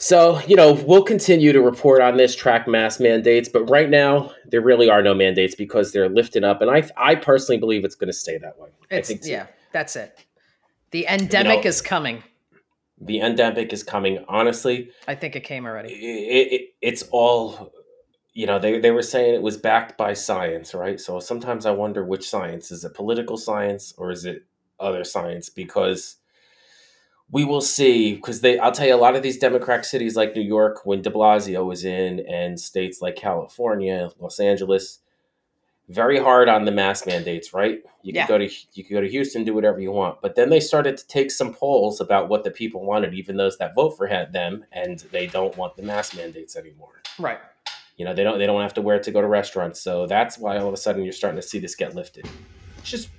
So, 0.00 0.40
you 0.46 0.54
know, 0.54 0.72
we'll 0.72 1.02
continue 1.02 1.52
to 1.52 1.60
report 1.60 2.00
on 2.00 2.16
this 2.16 2.36
track 2.36 2.68
mass 2.68 3.00
mandates, 3.00 3.48
but 3.48 3.64
right 3.64 3.90
now 3.90 4.30
there 4.46 4.60
really 4.60 4.88
are 4.88 5.02
no 5.02 5.12
mandates 5.12 5.56
because 5.56 5.92
they're 5.92 6.08
lifted 6.08 6.44
up. 6.44 6.62
And 6.62 6.70
I 6.70 6.88
I 6.96 7.16
personally 7.16 7.58
believe 7.58 7.84
it's 7.84 7.96
going 7.96 8.08
to 8.08 8.12
stay 8.12 8.38
that 8.38 8.58
way. 8.58 8.68
It's, 8.90 9.10
I 9.10 9.14
think 9.14 9.26
yeah, 9.26 9.46
that's 9.72 9.96
it. 9.96 10.24
The 10.92 11.06
endemic 11.08 11.58
you 11.58 11.62
know, 11.62 11.68
is 11.68 11.82
coming. 11.82 12.22
The 13.00 13.20
endemic 13.20 13.72
is 13.72 13.82
coming. 13.82 14.24
Honestly, 14.28 14.90
I 15.06 15.14
think 15.14 15.36
it 15.36 15.40
came 15.40 15.66
already. 15.66 15.92
It, 15.92 16.52
it, 16.52 16.74
it's 16.80 17.02
all, 17.10 17.72
you 18.38 18.46
know, 18.46 18.60
they, 18.60 18.78
they 18.78 18.92
were 18.92 19.02
saying 19.02 19.34
it 19.34 19.42
was 19.42 19.56
backed 19.56 19.98
by 19.98 20.12
science, 20.12 20.72
right? 20.72 21.00
So 21.00 21.18
sometimes 21.18 21.66
I 21.66 21.72
wonder 21.72 22.04
which 22.04 22.30
science 22.30 22.70
is 22.70 22.84
it 22.84 22.94
political 22.94 23.36
science 23.36 23.92
or 23.98 24.12
is 24.12 24.24
it 24.24 24.44
other 24.78 25.02
science? 25.02 25.50
Because 25.50 26.18
we 27.30 27.44
will 27.44 27.60
see 27.60 28.14
because 28.14 28.40
they 28.40 28.58
i'll 28.58 28.72
tell 28.72 28.86
you 28.86 28.94
a 28.94 28.96
lot 28.96 29.14
of 29.14 29.22
these 29.22 29.38
democratic 29.38 29.84
cities 29.84 30.16
like 30.16 30.34
new 30.34 30.40
york 30.40 30.86
when 30.86 31.02
de 31.02 31.10
blasio 31.10 31.66
was 31.66 31.84
in 31.84 32.20
and 32.20 32.58
states 32.58 33.02
like 33.02 33.16
california 33.16 34.08
los 34.18 34.40
angeles 34.40 35.00
very 35.90 36.18
hard 36.18 36.48
on 36.48 36.64
the 36.64 36.70
mask 36.70 37.06
mandates 37.06 37.52
right 37.52 37.80
you 38.02 38.14
Yeah. 38.14 38.24
could 38.24 38.32
go 38.32 38.38
to 38.38 38.54
you 38.72 38.82
could 38.84 38.94
go 38.94 39.00
to 39.02 39.10
houston 39.10 39.44
do 39.44 39.52
whatever 39.52 39.78
you 39.78 39.92
want 39.92 40.22
but 40.22 40.36
then 40.36 40.48
they 40.48 40.60
started 40.60 40.96
to 40.96 41.06
take 41.06 41.30
some 41.30 41.52
polls 41.52 42.00
about 42.00 42.30
what 42.30 42.44
the 42.44 42.50
people 42.50 42.82
wanted 42.82 43.12
even 43.12 43.36
those 43.36 43.58
that 43.58 43.74
vote 43.74 43.96
for 43.98 44.08
them 44.08 44.64
and 44.72 45.00
they 45.12 45.26
don't 45.26 45.54
want 45.58 45.76
the 45.76 45.82
mask 45.82 46.16
mandates 46.16 46.56
anymore 46.56 47.02
Right. 47.18 47.40
You 47.98 48.04
know 48.06 48.14
they 48.14 48.24
don't 48.24 48.38
they 48.38 48.46
don't 48.46 48.62
have 48.62 48.74
to 48.74 48.80
wear 48.82 48.96
it 48.96 49.02
to 49.02 49.10
go 49.10 49.20
to 49.20 49.26
restaurants. 49.26 49.80
So 49.82 50.06
that's 50.06 50.38
why 50.38 50.56
all 50.56 50.68
of 50.68 50.74
a 50.74 50.78
sudden 50.78 51.02
you're 51.04 51.12
starting 51.12 51.40
to 51.40 51.46
see 51.46 51.58
this 51.58 51.74
get 51.74 51.94
lifted. 51.94 52.26
It's 52.78 52.90
just 52.90 53.10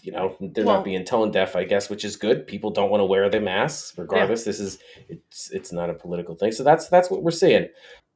you 0.00 0.12
know 0.12 0.36
they're 0.40 0.64
Well- 0.64 0.76
not 0.76 0.84
being 0.84 1.04
tone 1.04 1.30
deaf 1.32 1.54
i 1.56 1.64
guess 1.64 1.90
which 1.90 2.04
is 2.04 2.16
good. 2.16 2.46
People 2.46 2.70
don't 2.70 2.90
want 2.90 3.00
to 3.02 3.04
wear 3.04 3.28
their 3.28 3.40
masks 3.42 3.92
regardless. 3.98 4.44
This 4.44 4.60
is 4.60 4.78
it's 5.08 5.50
it's 5.50 5.72
not 5.72 5.90
a 5.90 5.94
political 5.94 6.34
thing. 6.34 6.52
So 6.52 6.62
that's 6.64 6.88
that's 6.88 7.10
what 7.10 7.22
we're 7.22 7.30
seeing 7.32 7.68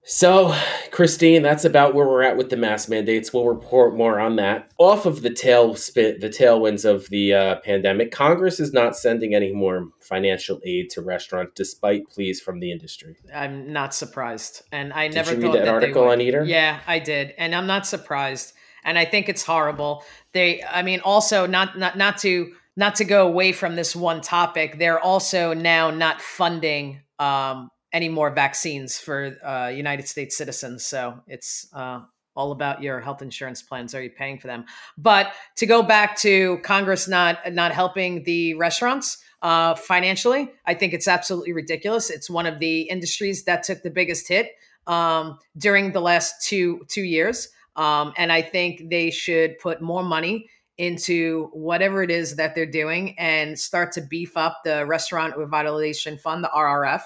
so 0.04 0.54
christine 0.90 1.42
that's 1.42 1.64
about 1.64 1.94
where 1.94 2.06
we're 2.06 2.22
at 2.22 2.36
with 2.36 2.50
the 2.50 2.56
mask 2.56 2.88
mandates 2.88 3.32
we'll 3.32 3.46
report 3.46 3.94
more 3.94 4.18
on 4.18 4.36
that 4.36 4.70
off 4.78 5.06
of 5.06 5.22
the 5.22 5.30
tail 5.30 5.74
spit 5.74 6.20
the 6.20 6.28
tailwinds 6.28 6.84
of 6.84 7.08
the 7.10 7.32
uh, 7.32 7.56
pandemic 7.60 8.10
congress 8.10 8.58
is 8.58 8.72
not 8.72 8.96
sending 8.96 9.34
any 9.34 9.52
more 9.52 9.88
financial 10.00 10.60
aid 10.64 10.90
to 10.90 11.00
restaurants 11.00 11.52
despite 11.54 12.08
pleas 12.08 12.40
from 12.40 12.60
the 12.60 12.72
industry 12.72 13.16
I'm 13.34 13.72
not 13.72 13.94
surprised, 13.94 14.62
and 14.72 14.92
I 14.92 15.08
did 15.08 15.14
never 15.14 15.36
read 15.36 15.52
that 15.54 15.64
they 15.64 15.68
article 15.68 16.08
on 16.08 16.20
eater 16.20 16.44
Yeah, 16.44 16.80
I 16.86 16.98
did, 16.98 17.34
and 17.38 17.54
I'm 17.54 17.66
not 17.66 17.86
surprised. 17.86 18.52
And 18.84 18.98
I 18.98 19.04
think 19.04 19.28
it's 19.28 19.44
horrible. 19.44 20.04
They, 20.32 20.62
I 20.62 20.82
mean, 20.82 21.00
also 21.00 21.46
not 21.46 21.78
not 21.78 21.96
not 21.96 22.18
to 22.18 22.52
not 22.76 22.96
to 22.96 23.04
go 23.04 23.26
away 23.26 23.52
from 23.52 23.76
this 23.76 23.94
one 23.94 24.20
topic. 24.20 24.78
They're 24.78 25.00
also 25.00 25.54
now 25.54 25.90
not 25.90 26.20
funding 26.20 27.00
um, 27.18 27.70
any 27.92 28.08
more 28.08 28.30
vaccines 28.30 28.98
for 28.98 29.36
uh, 29.44 29.68
United 29.68 30.08
States 30.08 30.36
citizens. 30.36 30.84
So 30.84 31.20
it's 31.26 31.68
uh, 31.74 32.00
all 32.34 32.52
about 32.52 32.82
your 32.82 33.00
health 33.00 33.22
insurance 33.22 33.62
plans. 33.62 33.94
Are 33.94 34.02
you 34.02 34.10
paying 34.10 34.38
for 34.38 34.46
them? 34.46 34.64
But 34.96 35.32
to 35.56 35.66
go 35.66 35.82
back 35.82 36.16
to 36.18 36.58
Congress 36.58 37.08
not 37.08 37.52
not 37.52 37.72
helping 37.72 38.24
the 38.24 38.54
restaurants 38.54 39.22
uh, 39.42 39.74
financially, 39.74 40.50
I 40.64 40.74
think 40.74 40.94
it's 40.94 41.08
absolutely 41.08 41.52
ridiculous. 41.52 42.10
It's 42.10 42.30
one 42.30 42.46
of 42.46 42.58
the 42.58 42.82
industries 42.82 43.44
that 43.44 43.62
took 43.64 43.82
the 43.82 43.90
biggest 43.90 44.28
hit 44.28 44.52
um, 44.86 45.38
during 45.56 45.92
the 45.92 46.00
last 46.00 46.46
two 46.46 46.84
two 46.88 47.02
years, 47.02 47.48
um, 47.76 48.12
and 48.16 48.32
I 48.32 48.42
think 48.42 48.88
they 48.88 49.10
should 49.10 49.58
put 49.58 49.82
more 49.82 50.02
money 50.02 50.48
into 50.78 51.50
whatever 51.52 52.02
it 52.02 52.10
is 52.10 52.36
that 52.36 52.54
they're 52.54 52.64
doing 52.64 53.14
and 53.18 53.58
start 53.58 53.92
to 53.92 54.00
beef 54.00 54.36
up 54.36 54.62
the 54.64 54.86
Restaurant 54.86 55.34
Revitalization 55.34 56.18
Fund, 56.18 56.42
the 56.42 56.48
RRF, 56.48 57.02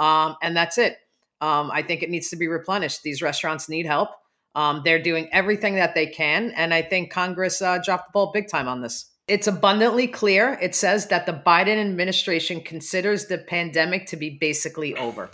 um, 0.00 0.36
and 0.42 0.56
that's 0.56 0.78
it. 0.78 0.96
Um, 1.40 1.70
I 1.70 1.82
think 1.82 2.02
it 2.02 2.10
needs 2.10 2.30
to 2.30 2.36
be 2.36 2.48
replenished. 2.48 3.02
These 3.02 3.22
restaurants 3.22 3.68
need 3.68 3.86
help. 3.86 4.10
Um, 4.56 4.82
they're 4.84 5.02
doing 5.02 5.28
everything 5.30 5.76
that 5.76 5.94
they 5.94 6.06
can, 6.06 6.50
and 6.56 6.74
I 6.74 6.82
think 6.82 7.12
Congress 7.12 7.62
uh, 7.62 7.78
dropped 7.84 8.08
the 8.08 8.12
ball 8.12 8.32
big 8.32 8.48
time 8.48 8.66
on 8.66 8.80
this. 8.80 9.06
It's 9.28 9.46
abundantly 9.46 10.08
clear. 10.08 10.58
It 10.60 10.74
says 10.74 11.06
that 11.06 11.24
the 11.24 11.32
Biden 11.32 11.80
administration 11.80 12.60
considers 12.62 13.26
the 13.26 13.38
pandemic 13.38 14.06
to 14.06 14.16
be 14.16 14.30
basically 14.30 14.96
over. 14.96 15.30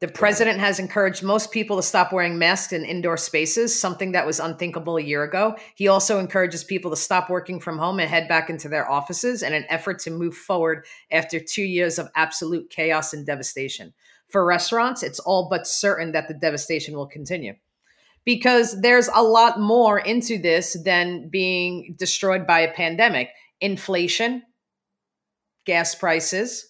The 0.00 0.08
president 0.08 0.60
has 0.60 0.78
encouraged 0.78 1.22
most 1.22 1.50
people 1.50 1.76
to 1.76 1.82
stop 1.82 2.12
wearing 2.12 2.38
masks 2.38 2.74
in 2.74 2.84
indoor 2.84 3.16
spaces, 3.16 3.78
something 3.78 4.12
that 4.12 4.26
was 4.26 4.38
unthinkable 4.38 4.98
a 4.98 5.02
year 5.02 5.22
ago. 5.22 5.56
He 5.74 5.88
also 5.88 6.18
encourages 6.18 6.64
people 6.64 6.90
to 6.90 6.96
stop 6.98 7.30
working 7.30 7.60
from 7.60 7.78
home 7.78 7.98
and 7.98 8.10
head 8.10 8.28
back 8.28 8.50
into 8.50 8.68
their 8.68 8.90
offices 8.90 9.42
in 9.42 9.54
an 9.54 9.64
effort 9.70 10.00
to 10.00 10.10
move 10.10 10.36
forward 10.36 10.84
after 11.10 11.40
two 11.40 11.62
years 11.62 11.98
of 11.98 12.10
absolute 12.14 12.68
chaos 12.68 13.14
and 13.14 13.24
devastation. 13.24 13.94
For 14.28 14.44
restaurants, 14.44 15.02
it's 15.02 15.20
all 15.20 15.48
but 15.48 15.66
certain 15.66 16.12
that 16.12 16.28
the 16.28 16.34
devastation 16.34 16.94
will 16.94 17.06
continue 17.06 17.54
because 18.26 18.78
there's 18.82 19.08
a 19.14 19.22
lot 19.22 19.58
more 19.58 19.98
into 19.98 20.36
this 20.36 20.76
than 20.84 21.30
being 21.30 21.94
destroyed 21.96 22.46
by 22.46 22.60
a 22.60 22.72
pandemic. 22.74 23.30
Inflation, 23.62 24.42
gas 25.64 25.94
prices, 25.94 26.68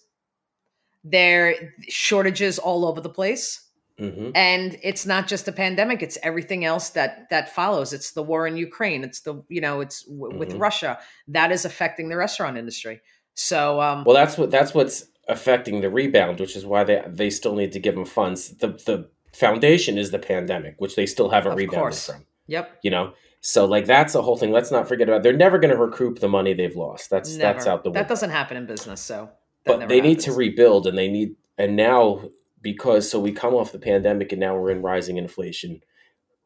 there 1.11 1.73
shortages 1.87 2.59
all 2.59 2.85
over 2.85 3.01
the 3.01 3.09
place. 3.09 3.63
hmm 3.99 4.29
And 4.35 4.77
it's 4.83 5.05
not 5.05 5.27
just 5.27 5.47
a 5.47 5.51
pandemic; 5.51 6.03
it's 6.03 6.17
everything 6.21 6.65
else 6.65 6.89
that 6.91 7.29
that 7.29 7.53
follows. 7.55 7.93
It's 7.93 8.11
the 8.11 8.23
war 8.23 8.45
in 8.47 8.55
Ukraine. 8.57 9.03
It's 9.03 9.21
the 9.21 9.33
you 9.49 9.61
know 9.65 9.81
it's 9.81 10.03
w- 10.03 10.37
with 10.39 10.51
Mhm. 10.53 10.59
Russia 10.67 10.99
that 11.29 11.51
is 11.51 11.65
affecting 11.65 12.09
the 12.09 12.17
restaurant 12.17 12.57
industry. 12.57 13.01
So 13.33 13.81
um, 13.81 14.03
Well, 14.05 14.15
that's 14.15 14.37
what 14.37 14.51
that's 14.51 14.73
what's 14.73 15.05
affecting 15.27 15.81
the 15.81 15.89
rebound, 15.89 16.39
which 16.39 16.55
is 16.55 16.65
why 16.65 16.83
they 16.83 17.03
they 17.07 17.29
still 17.29 17.55
need 17.55 17.71
to 17.73 17.79
give 17.79 17.95
them 17.95 18.05
funds. 18.05 18.39
The 18.57 18.69
the 18.89 19.09
foundation 19.33 19.97
is 19.97 20.11
the 20.11 20.19
pandemic, 20.19 20.75
which 20.77 20.95
they 20.95 21.05
still 21.05 21.29
haven't 21.29 21.55
rebounded 21.55 21.79
course. 21.81 22.05
from. 22.07 22.25
yep, 22.47 22.65
You 22.83 22.91
know, 22.91 23.13
so 23.41 23.65
like 23.65 23.85
that's 23.85 24.13
a 24.15 24.21
whole 24.21 24.37
thing. 24.37 24.51
Let's 24.51 24.71
not 24.71 24.87
forget 24.87 25.07
about. 25.09 25.21
They're 25.23 25.33
never 25.45 25.57
going 25.59 25.73
to 25.75 25.77
recoup 25.87 26.19
the 26.19 26.27
money 26.29 26.53
they've 26.53 26.75
lost. 26.75 27.09
That's 27.09 27.35
never. 27.35 27.53
that's 27.53 27.67
out 27.67 27.83
the 27.83 27.89
window. 27.89 28.01
that 28.01 28.09
doesn't 28.09 28.29
happen 28.39 28.57
in 28.57 28.65
business. 28.65 29.01
So, 29.01 29.29
but 29.67 29.87
they 29.89 30.01
need 30.01 30.19
to 30.21 30.33
rebuild, 30.33 30.87
and 30.87 30.97
they 30.97 31.07
need 31.07 31.35
and 31.57 31.75
now 31.75 32.29
because 32.61 33.09
so 33.09 33.19
we 33.19 33.31
come 33.31 33.53
off 33.53 33.71
the 33.71 33.79
pandemic, 33.79 34.31
and 34.31 34.39
now 34.39 34.55
we're 34.57 34.71
in 34.71 34.81
rising 34.81 35.17
inflation. 35.17 35.81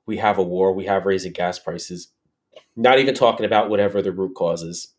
We 0.06 0.18
have 0.18 0.38
a 0.38 0.44
war. 0.44 0.74
We 0.74 0.86
have 0.86 1.06
raising 1.06 1.32
gas 1.32 1.60
prices. 1.60 2.10
Not 2.76 3.00
even 3.00 3.16
talking 3.16 3.46
about 3.46 3.70
whatever 3.70 4.02
the 4.02 4.12
root 4.12 4.36
causes 4.36 4.94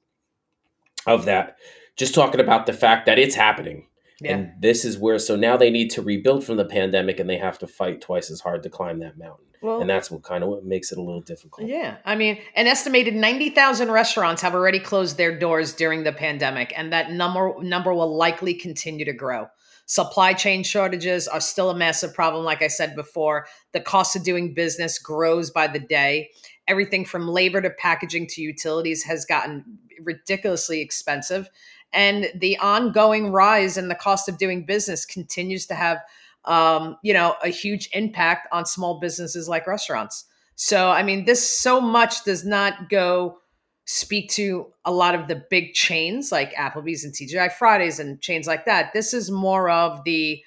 of 1.07 1.25
that. 1.27 1.57
Just 1.97 2.15
talking 2.15 2.41
about 2.41 2.67
the 2.67 2.73
fact 2.73 3.07
that 3.07 3.19
it's 3.19 3.35
happening. 3.35 3.87
Yeah. 4.23 4.37
And 4.37 4.53
this 4.61 4.85
is 4.85 4.99
where, 4.99 5.19
so 5.19 5.37
now 5.37 5.57
they 5.57 5.71
need 5.71 5.91
to 5.91 6.03
rebuild 6.03 6.45
from 6.45 6.57
the 6.57 6.65
pandemic 6.65 7.19
and 7.19 7.29
they 7.29 7.39
have 7.39 7.59
to 7.59 7.67
fight 7.67 8.01
twice 8.01 8.31
as 8.31 8.41
hard 8.41 8.63
to 8.63 8.71
climb 8.71 9.01
that 9.01 9.19
mountain. 9.19 9.47
well, 9.61 9.81
And 9.81 9.91
that's 9.91 10.11
what 10.11 10.23
kind 10.23 10.45
of 10.45 10.51
what 10.51 10.65
makes 10.65 10.93
it 10.93 10.99
a 10.99 11.03
little 11.03 11.21
difficult. 11.21 11.69
Yeah, 11.69 11.97
I 12.05 12.15
mean, 12.15 12.39
an 12.55 12.67
estimated 12.67 13.15
ninety 13.15 13.51
thousand 13.51 13.91
restaurants 13.91 14.43
have 14.43 14.55
already 14.55 14.79
closed 14.79 15.17
their 15.17 15.37
doors 15.39 15.73
during 15.73 16.05
the 16.05 16.13
pandemic, 16.13 16.73
and 16.77 16.93
that 16.93 17.11
number 17.11 17.55
number 17.63 17.93
will 17.93 18.17
likely 18.17 18.55
continue 18.55 19.05
to 19.05 19.13
grow. 19.13 19.49
Supply 19.87 20.33
chain 20.33 20.63
shortages 20.63 21.27
are 21.27 21.41
still 21.41 21.71
a 21.71 21.77
massive 21.77 22.15
problem. 22.15 22.45
Like 22.45 22.63
I 22.63 22.69
said 22.69 22.95
before, 22.95 23.47
the 23.73 23.81
cost 23.81 24.15
of 24.17 24.23
doing 24.23 24.55
business 24.55 24.99
grows 24.99 25.51
by 25.51 25.67
the 25.67 25.81
day. 25.81 26.31
Everything 26.69 27.05
from 27.05 27.27
labor 27.27 27.61
to 27.61 27.71
packaging 27.71 28.29
to 28.29 28.41
utilities 28.41 29.03
has 29.03 29.25
gotten 29.25 29.79
ridiculously 30.01 30.81
expensive, 30.81 31.51
and 31.93 32.31
the 32.35 32.57
ongoing 32.59 33.33
rise 33.33 33.77
in 33.77 33.89
the 33.89 33.95
cost 33.95 34.29
of 34.29 34.39
doing 34.39 34.65
business 34.65 35.05
continues 35.05 35.67
to 35.67 35.75
have 35.75 35.99
um, 36.45 36.97
you 37.03 37.15
know, 37.15 37.37
a 37.43 37.49
huge 37.49 37.89
impact 37.93 38.49
on 38.53 38.67
small 38.67 38.99
businesses 38.99 39.49
like 39.49 39.67
restaurants. 39.67 40.25
So, 40.57 40.91
I 40.91 41.03
mean, 41.03 41.25
this 41.25 41.49
so 41.49 41.81
much 41.81 42.25
does 42.25 42.45
not 42.45 42.89
go 42.89 43.39
speak 43.85 44.31
to 44.31 44.67
a 44.85 44.93
lot 44.93 45.15
of 45.15 45.29
the 45.29 45.45
big 45.51 45.75
chains 45.75 46.31
like 46.31 46.53
Applebee's 46.55 47.05
and 47.05 47.13
TGI 47.13 47.53
Fridays 47.53 47.99
and 47.99 48.21
chains 48.21 48.47
like 48.47 48.65
that. 48.67 48.93
This 48.93 49.13
is 49.13 49.31
more 49.31 49.71
of 49.71 50.05
the 50.05 50.43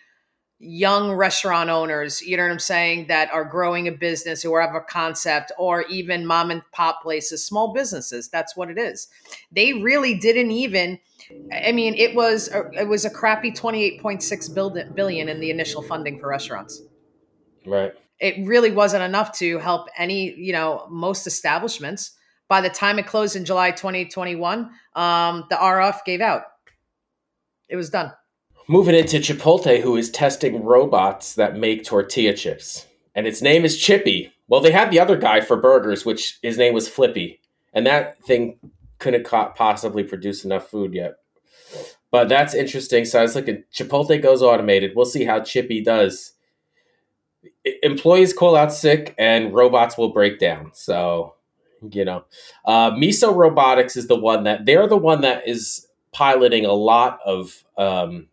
young 0.59 1.11
restaurant 1.11 1.69
owners, 1.69 2.21
you 2.21 2.37
know 2.37 2.43
what 2.43 2.51
I'm 2.51 2.59
saying, 2.59 3.07
that 3.07 3.31
are 3.31 3.45
growing 3.45 3.87
a 3.87 3.91
business 3.91 4.41
who 4.41 4.55
have 4.57 4.73
a 4.75 4.81
concept 4.81 5.51
or 5.57 5.83
even 5.83 6.25
mom 6.25 6.51
and 6.51 6.61
pop 6.71 7.01
places, 7.01 7.45
small 7.45 7.73
businesses. 7.73 8.29
That's 8.29 8.55
what 8.55 8.69
it 8.69 8.77
is. 8.77 9.07
They 9.51 9.73
really 9.73 10.17
didn't 10.17 10.51
even 10.51 10.99
I 11.51 11.71
mean, 11.71 11.95
it 11.95 12.15
was 12.15 12.49
a, 12.49 12.69
it 12.79 12.87
was 12.87 13.03
a 13.03 13.09
crappy 13.09 13.51
28.6 13.51 14.95
billion 14.95 15.27
in 15.29 15.39
the 15.39 15.49
initial 15.49 15.81
funding 15.81 16.19
for 16.19 16.29
restaurants 16.29 16.81
Right. 17.65 17.93
it 18.19 18.45
really 18.45 18.71
wasn't 18.71 19.03
enough 19.03 19.31
to 19.39 19.57
help 19.59 19.87
any, 19.97 20.33
you 20.35 20.53
know, 20.53 20.87
most 20.89 21.25
establishments. 21.27 22.11
By 22.47 22.61
the 22.61 22.69
time 22.69 22.99
it 22.99 23.07
closed 23.07 23.35
in 23.35 23.43
July 23.43 23.71
2021, 23.71 24.69
um, 24.95 25.45
the 25.49 25.55
RF 25.55 26.05
gave 26.05 26.21
out. 26.21 26.43
It 27.69 27.75
was 27.75 27.89
done. 27.89 28.11
Moving 28.67 28.95
into 28.95 29.17
Chipotle, 29.17 29.79
who 29.81 29.95
is 29.95 30.09
testing 30.09 30.63
robots 30.63 31.35
that 31.35 31.55
make 31.55 31.83
tortilla 31.83 32.33
chips. 32.33 32.87
And 33.13 33.27
its 33.27 33.41
name 33.41 33.63
is 33.63 33.77
Chippy. 33.77 34.33
Well, 34.47 34.59
they 34.59 34.71
had 34.71 34.89
the 34.89 34.99
other 34.99 35.17
guy 35.17 35.41
for 35.41 35.55
burgers, 35.55 36.03
which 36.03 36.39
his 36.41 36.57
name 36.57 36.73
was 36.73 36.89
Flippy. 36.89 37.39
And 37.73 37.85
that 37.85 38.17
thing 38.23 38.57
couldn't 38.97 39.25
possibly 39.25 40.03
produce 40.03 40.43
enough 40.43 40.67
food 40.67 40.93
yet. 40.93 41.17
But 42.09 42.27
that's 42.27 42.55
interesting. 42.55 43.05
So 43.05 43.19
I 43.19 43.23
was 43.23 43.35
looking, 43.35 43.63
Chipotle 43.71 44.21
goes 44.21 44.41
automated. 44.41 44.93
We'll 44.95 45.05
see 45.05 45.25
how 45.25 45.41
Chippy 45.41 45.81
does. 45.81 46.33
Employees 47.83 48.33
call 48.33 48.55
out 48.55 48.73
sick 48.73 49.13
and 49.17 49.53
robots 49.53 49.97
will 49.97 50.09
break 50.09 50.39
down. 50.39 50.71
So, 50.73 51.35
you 51.91 52.05
know, 52.05 52.25
uh, 52.65 52.91
Miso 52.91 53.35
Robotics 53.35 53.95
is 53.95 54.07
the 54.07 54.15
one 54.15 54.43
that 54.45 54.65
they're 54.65 54.87
the 54.87 54.97
one 54.97 55.21
that 55.21 55.47
is 55.47 55.87
piloting 56.13 56.65
a 56.65 56.73
lot 56.73 57.19
of 57.25 57.63
um, 57.77 58.27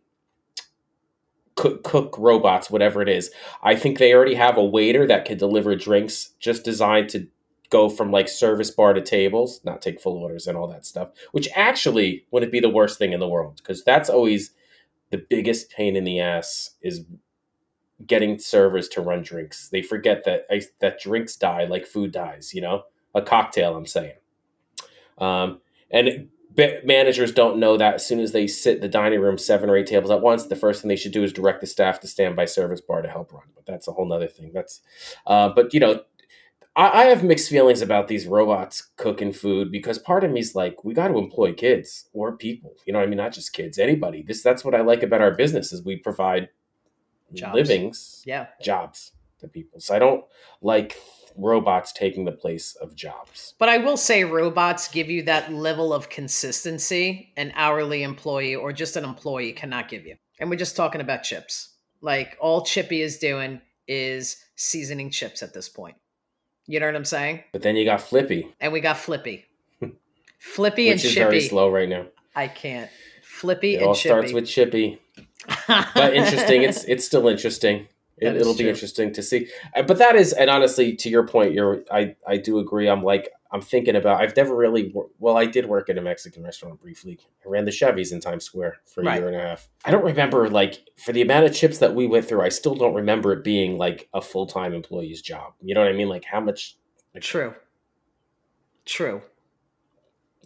cook, 1.56 1.84
cook 1.84 2.16
robots, 2.18 2.70
whatever 2.70 3.02
it 3.02 3.08
is. 3.08 3.30
I 3.62 3.76
think 3.76 3.98
they 3.98 4.14
already 4.14 4.34
have 4.34 4.56
a 4.56 4.64
waiter 4.64 5.06
that 5.06 5.24
can 5.24 5.38
deliver 5.38 5.74
drinks 5.76 6.30
just 6.40 6.64
designed 6.64 7.08
to 7.10 7.28
go 7.70 7.88
from 7.88 8.10
like 8.10 8.28
service 8.28 8.70
bar 8.70 8.92
to 8.92 9.00
tables, 9.00 9.60
not 9.64 9.80
take 9.80 10.00
full 10.00 10.18
orders 10.18 10.46
and 10.46 10.58
all 10.58 10.68
that 10.68 10.84
stuff, 10.84 11.08
which 11.32 11.48
actually 11.54 12.26
wouldn't 12.30 12.52
be 12.52 12.60
the 12.60 12.68
worst 12.68 12.98
thing 12.98 13.12
in 13.12 13.20
the 13.20 13.28
world 13.28 13.56
because 13.56 13.82
that's 13.82 14.10
always 14.10 14.52
the 15.10 15.18
biggest 15.18 15.70
pain 15.70 15.96
in 15.96 16.04
the 16.04 16.20
ass 16.20 16.70
is 16.82 17.04
getting 18.06 18.38
servers 18.38 18.88
to 18.88 19.00
run 19.00 19.22
drinks. 19.22 19.68
They 19.68 19.82
forget 19.82 20.24
that 20.24 20.46
that 20.80 21.00
drinks 21.00 21.36
die 21.36 21.64
like 21.64 21.86
food 21.86 22.12
dies, 22.12 22.52
you 22.52 22.60
know? 22.60 22.84
A 23.14 23.22
cocktail, 23.22 23.76
I'm 23.76 23.86
saying. 23.86 24.16
Um, 25.18 25.60
and 25.90 26.28
managers 26.56 27.32
don't 27.32 27.58
know 27.58 27.76
that 27.76 27.94
as 27.94 28.06
soon 28.06 28.20
as 28.20 28.32
they 28.32 28.46
sit 28.46 28.76
in 28.76 28.80
the 28.80 28.88
dining 28.88 29.20
room 29.20 29.38
seven 29.38 29.70
or 29.70 29.76
eight 29.76 29.86
tables 29.86 30.10
at 30.10 30.20
once 30.20 30.46
the 30.46 30.56
first 30.56 30.80
thing 30.80 30.88
they 30.88 30.96
should 30.96 31.12
do 31.12 31.22
is 31.22 31.32
direct 31.32 31.60
the 31.60 31.66
staff 31.66 32.00
to 32.00 32.06
stand 32.06 32.36
by 32.36 32.44
service 32.44 32.80
bar 32.80 33.02
to 33.02 33.08
help 33.08 33.32
run. 33.32 33.44
But 33.54 33.66
that's 33.66 33.88
a 33.88 33.92
whole 33.92 34.06
nother 34.06 34.26
thing. 34.26 34.50
That's 34.52 34.80
uh, 35.26 35.50
but 35.50 35.72
you 35.72 35.80
know 35.80 36.02
I, 36.74 37.02
I, 37.02 37.04
have 37.04 37.22
mixed 37.22 37.50
feelings 37.50 37.82
about 37.82 38.08
these 38.08 38.26
robots 38.26 38.90
cooking 38.96 39.32
food 39.32 39.70
because 39.70 39.98
part 39.98 40.24
of 40.24 40.30
me 40.30 40.40
is 40.40 40.54
like 40.54 40.84
we 40.84 40.94
got 40.94 41.08
to 41.08 41.18
employ 41.18 41.52
kids 41.52 42.08
or 42.12 42.36
people. 42.36 42.74
You 42.86 42.92
know 42.92 43.00
i 43.00 43.06
mean? 43.06 43.18
Not 43.18 43.32
just 43.32 43.52
kids 43.52 43.78
anybody. 43.78 44.22
This 44.22 44.42
that's 44.42 44.64
what 44.64 44.74
i 44.74 44.80
like 44.80 45.02
about 45.02 45.20
our 45.20 45.34
business 45.34 45.72
is 45.72 45.84
we 45.84 45.96
provide 45.96 46.48
jobs. 47.32 47.54
livings 47.54 48.22
yeah. 48.26 48.46
jobs 48.60 49.12
to 49.40 49.48
people. 49.48 49.80
So 49.80 49.94
i 49.94 49.98
don't 49.98 50.24
like 50.60 50.98
robots 51.36 51.92
taking 51.92 52.24
the 52.24 52.32
place 52.32 52.74
of 52.76 52.94
jobs. 52.94 53.54
But 53.58 53.68
I 53.68 53.78
will 53.78 53.96
say 53.96 54.24
robots 54.24 54.88
give 54.88 55.10
you 55.10 55.22
that 55.24 55.52
level 55.52 55.92
of 55.92 56.08
consistency 56.08 57.32
an 57.36 57.52
hourly 57.54 58.02
employee 58.02 58.54
or 58.54 58.72
just 58.72 58.96
an 58.96 59.04
employee 59.04 59.52
cannot 59.52 59.88
give 59.88 60.06
you. 60.06 60.16
And 60.38 60.50
we're 60.50 60.56
just 60.56 60.76
talking 60.76 61.00
about 61.00 61.22
chips. 61.22 61.74
Like 62.00 62.36
all 62.40 62.64
Chippy 62.64 63.00
is 63.00 63.18
doing 63.18 63.60
is 63.86 64.36
seasoning 64.56 65.10
chips 65.10 65.42
at 65.42 65.54
this 65.54 65.68
point. 65.68 65.96
You 66.66 66.80
know 66.80 66.86
what 66.86 66.96
I'm 66.96 67.04
saying? 67.04 67.44
But 67.52 67.62
then 67.62 67.76
you 67.76 67.84
got 67.84 68.00
Flippy. 68.00 68.52
And 68.60 68.72
we 68.72 68.80
got 68.80 68.96
Flippy. 68.96 69.44
Flippy 70.38 70.90
and 70.90 71.00
Chippy. 71.00 71.14
very 71.14 71.40
slow 71.40 71.68
right 71.70 71.88
now. 71.88 72.06
I 72.34 72.48
can't. 72.48 72.90
Flippy 73.22 73.74
it 73.74 73.78
and 73.78 73.86
all 73.88 73.94
starts 73.94 74.32
with 74.32 74.46
Chippy. 74.46 75.00
but 75.66 76.14
interesting. 76.14 76.62
It's 76.62 76.84
it's 76.84 77.04
still 77.04 77.28
interesting. 77.28 77.88
It, 78.18 78.44
will 78.44 78.56
be 78.56 78.68
interesting 78.68 79.12
to 79.14 79.22
see. 79.22 79.48
Uh, 79.74 79.82
but 79.82 79.98
that 79.98 80.14
is, 80.14 80.32
and 80.32 80.48
honestly, 80.48 80.94
to 80.96 81.08
your 81.08 81.26
point, 81.26 81.52
you're 81.52 81.82
I 81.90 82.14
I 82.26 82.36
do 82.36 82.58
agree. 82.58 82.88
I'm 82.88 83.02
like 83.02 83.30
I'm 83.50 83.60
thinking 83.60 83.96
about. 83.96 84.20
I've 84.20 84.36
never 84.36 84.54
really 84.54 84.94
well, 85.18 85.36
I 85.36 85.46
did 85.46 85.66
work 85.66 85.90
at 85.90 85.98
a 85.98 86.02
Mexican 86.02 86.42
restaurant 86.44 86.80
briefly. 86.80 87.18
I 87.44 87.48
ran 87.48 87.64
the 87.64 87.70
Chevys 87.70 88.12
in 88.12 88.20
Times 88.20 88.44
Square 88.44 88.76
for 88.86 89.00
a 89.00 89.04
right. 89.04 89.18
year 89.18 89.28
and 89.28 89.36
a 89.36 89.40
half. 89.40 89.68
I 89.84 89.90
don't 89.90 90.04
remember 90.04 90.48
like 90.48 90.80
for 90.96 91.12
the 91.12 91.22
amount 91.22 91.46
of 91.46 91.54
chips 91.54 91.78
that 91.78 91.94
we 91.94 92.06
went 92.06 92.26
through. 92.26 92.42
I 92.42 92.50
still 92.50 92.74
don't 92.74 92.94
remember 92.94 93.32
it 93.32 93.42
being 93.42 93.78
like 93.78 94.08
a 94.14 94.20
full 94.20 94.46
time 94.46 94.72
employee's 94.72 95.20
job. 95.20 95.54
You 95.60 95.74
know 95.74 95.80
what 95.80 95.90
I 95.90 95.94
mean? 95.94 96.08
Like 96.08 96.24
how 96.24 96.40
much? 96.40 96.76
Like, 97.14 97.22
True. 97.22 97.54
True 98.84 99.22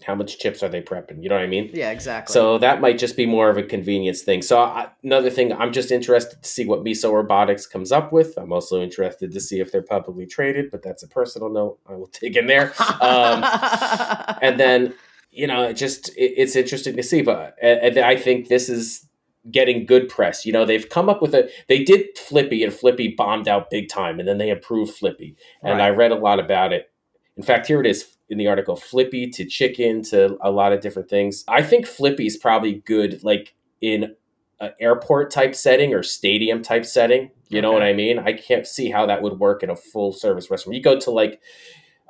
how 0.05 0.15
much 0.15 0.39
chips 0.39 0.63
are 0.63 0.69
they 0.69 0.83
prepping? 0.83 1.23
You 1.23 1.29
know 1.29 1.37
what 1.37 1.45
I 1.45 1.49
mean? 1.49 1.71
Yeah, 1.73 1.91
exactly. 1.91 2.33
So 2.33 2.59
that 2.59 2.81
might 2.81 2.99
just 2.99 3.17
be 3.17 3.27
more 3.27 3.49
of 3.49 3.57
a 3.57 3.63
convenience 3.63 4.23
thing. 4.23 4.43
So 4.43 4.59
I, 4.59 4.89
another 5.03 5.31
thing, 5.31 5.53
I'm 5.53 5.73
just 5.73 5.91
interested 5.91 6.43
to 6.43 6.49
see 6.49 6.67
what 6.67 6.85
Miso 6.85 7.13
Robotics 7.13 7.67
comes 7.67 7.93
up 7.93 8.13
with. 8.13 8.37
I'm 8.37 8.53
also 8.53 8.83
interested 8.83 9.33
to 9.33 9.41
see 9.41 9.61
if 9.61 9.73
they're 9.73 9.83
publicly 9.83 10.27
traded, 10.27 10.71
but 10.71 10.83
that's 10.83 11.03
a 11.03 11.09
personal 11.09 11.49
note 11.49 11.79
I 11.87 11.95
will 11.95 12.07
take 12.13 12.37
in 12.37 12.47
there. 12.47 12.73
Um, 13.01 13.43
and 14.43 14.61
then, 14.61 14.95
you 15.31 15.47
know, 15.47 15.63
it 15.65 15.75
just 15.75 16.11
it, 16.11 16.35
it's 16.37 16.57
interesting 16.57 16.97
to 16.97 17.03
see. 17.03 17.23
But 17.23 17.57
and 17.63 17.99
I 17.99 18.17
think 18.17 18.49
this 18.49 18.69
is 18.69 19.07
getting 19.51 19.87
good 19.87 20.09
press. 20.09 20.45
You 20.45 20.53
know, 20.53 20.65
they've 20.65 20.89
come 20.89 21.09
up 21.09 21.23
with 21.23 21.35
a 21.35 21.49
they 21.69 21.83
did 21.83 22.19
Flippy 22.19 22.63
and 22.63 22.73
Flippy 22.73 23.15
bombed 23.17 23.49
out 23.49 23.71
big 23.71 23.89
time, 23.89 24.19
and 24.19 24.29
then 24.29 24.39
they 24.39 24.51
improved 24.51 24.95
Flippy. 24.95 25.37
And 25.63 25.79
right. 25.79 25.87
I 25.87 25.91
read 25.91 26.13
a 26.13 26.17
lot 26.17 26.39
about 26.39 26.73
it. 26.73 26.91
In 27.37 27.43
fact, 27.43 27.67
here 27.67 27.81
it 27.81 27.87
is 27.87 28.17
in 28.29 28.39
the 28.39 28.49
article 28.49 28.77
flippy 28.77 29.29
to 29.31 29.45
chicken 29.45 30.03
to 30.03 30.37
a 30.41 30.51
lot 30.51 30.73
of 30.73 30.81
different 30.81 31.09
things. 31.09 31.45
I 31.49 31.63
think 31.63 31.87
flippy 31.87 32.27
is 32.27 32.37
probably 32.37 32.83
good 32.87 33.23
like 33.23 33.55
in 33.81 34.15
an 34.61 34.73
airport 34.81 35.31
type 35.31 35.55
setting 35.55 35.93
or 35.93 36.03
stadium 36.03 36.63
type 36.63 36.87
setting 36.87 37.31
you 37.49 37.59
okay. 37.59 37.63
know 37.63 37.73
what 37.73 37.83
i 37.83 37.93
mean? 37.93 38.19
I 38.19 38.33
can't 38.33 38.67
see 38.67 38.91
how 38.91 39.07
that 39.07 39.23
would 39.23 39.39
work 39.39 39.63
in 39.63 39.71
a 39.71 39.77
full 39.77 40.13
service 40.13 40.51
restaurant. 40.51 40.77
You 40.77 40.83
go 40.83 40.99
to 40.99 41.11
like 41.11 41.41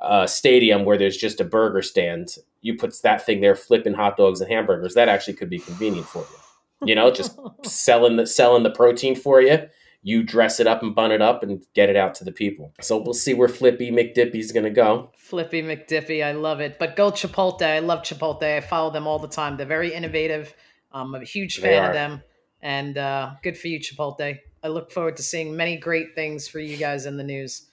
a 0.01 0.27
stadium 0.27 0.85
where 0.85 0.97
there's 0.97 1.17
just 1.17 1.41
a 1.41 1.43
burger 1.43 1.81
stand 1.81 2.35
you 2.61 2.75
put 2.75 2.93
that 3.01 3.25
thing 3.25 3.41
there 3.41 3.55
flipping 3.55 3.93
hot 3.93 4.17
dogs 4.17 4.41
and 4.41 4.51
hamburgers 4.51 4.93
that 4.93 5.09
actually 5.09 5.33
could 5.33 5.49
be 5.49 5.59
convenient 5.59 6.07
for 6.07 6.19
you. 6.19 6.87
You 6.87 6.95
know 6.95 7.11
just 7.11 7.39
selling 7.65 8.17
the 8.17 8.25
selling 8.25 8.63
the 8.63 8.71
protein 8.71 9.15
for 9.15 9.41
you 9.41 9.67
you 10.07 10.23
dress 10.23 10.61
it 10.61 10.67
up 10.67 10.81
and 10.83 10.95
bun 10.95 11.11
it 11.11 11.21
up 11.21 11.43
and 11.43 11.65
get 11.73 11.89
it 11.89 11.97
out 11.97 12.15
to 12.15 12.23
the 12.23 12.31
people. 12.31 12.73
So 12.79 12.97
we'll 12.97 13.13
see 13.13 13.33
where 13.33 13.49
Flippy 13.49 13.91
McDippy's 13.91 14.53
going 14.53 14.63
to 14.63 14.69
go. 14.69 15.11
Flippy 15.17 15.61
McDippy, 15.61 16.23
I 16.23 16.31
love 16.31 16.61
it. 16.61 16.79
But 16.79 16.95
go 16.95 17.11
Chipotle. 17.11 17.63
I 17.63 17.79
love 17.79 18.03
Chipotle. 18.03 18.41
I 18.43 18.61
follow 18.61 18.89
them 18.89 19.05
all 19.05 19.19
the 19.19 19.27
time. 19.27 19.57
They're 19.57 19.65
very 19.65 19.93
innovative. 19.93 20.55
I'm 20.93 21.13
a 21.13 21.25
huge 21.25 21.59
fan 21.59 21.83
of 21.83 21.93
them. 21.93 22.23
And 22.61 22.97
uh, 22.97 23.31
good 23.43 23.57
for 23.57 23.67
you, 23.67 23.81
Chipotle. 23.81 24.39
I 24.63 24.67
look 24.69 24.93
forward 24.93 25.17
to 25.17 25.23
seeing 25.23 25.57
many 25.57 25.75
great 25.75 26.15
things 26.15 26.47
for 26.47 26.59
you 26.59 26.77
guys 26.77 27.05
in 27.05 27.17
the 27.17 27.25
news. 27.25 27.67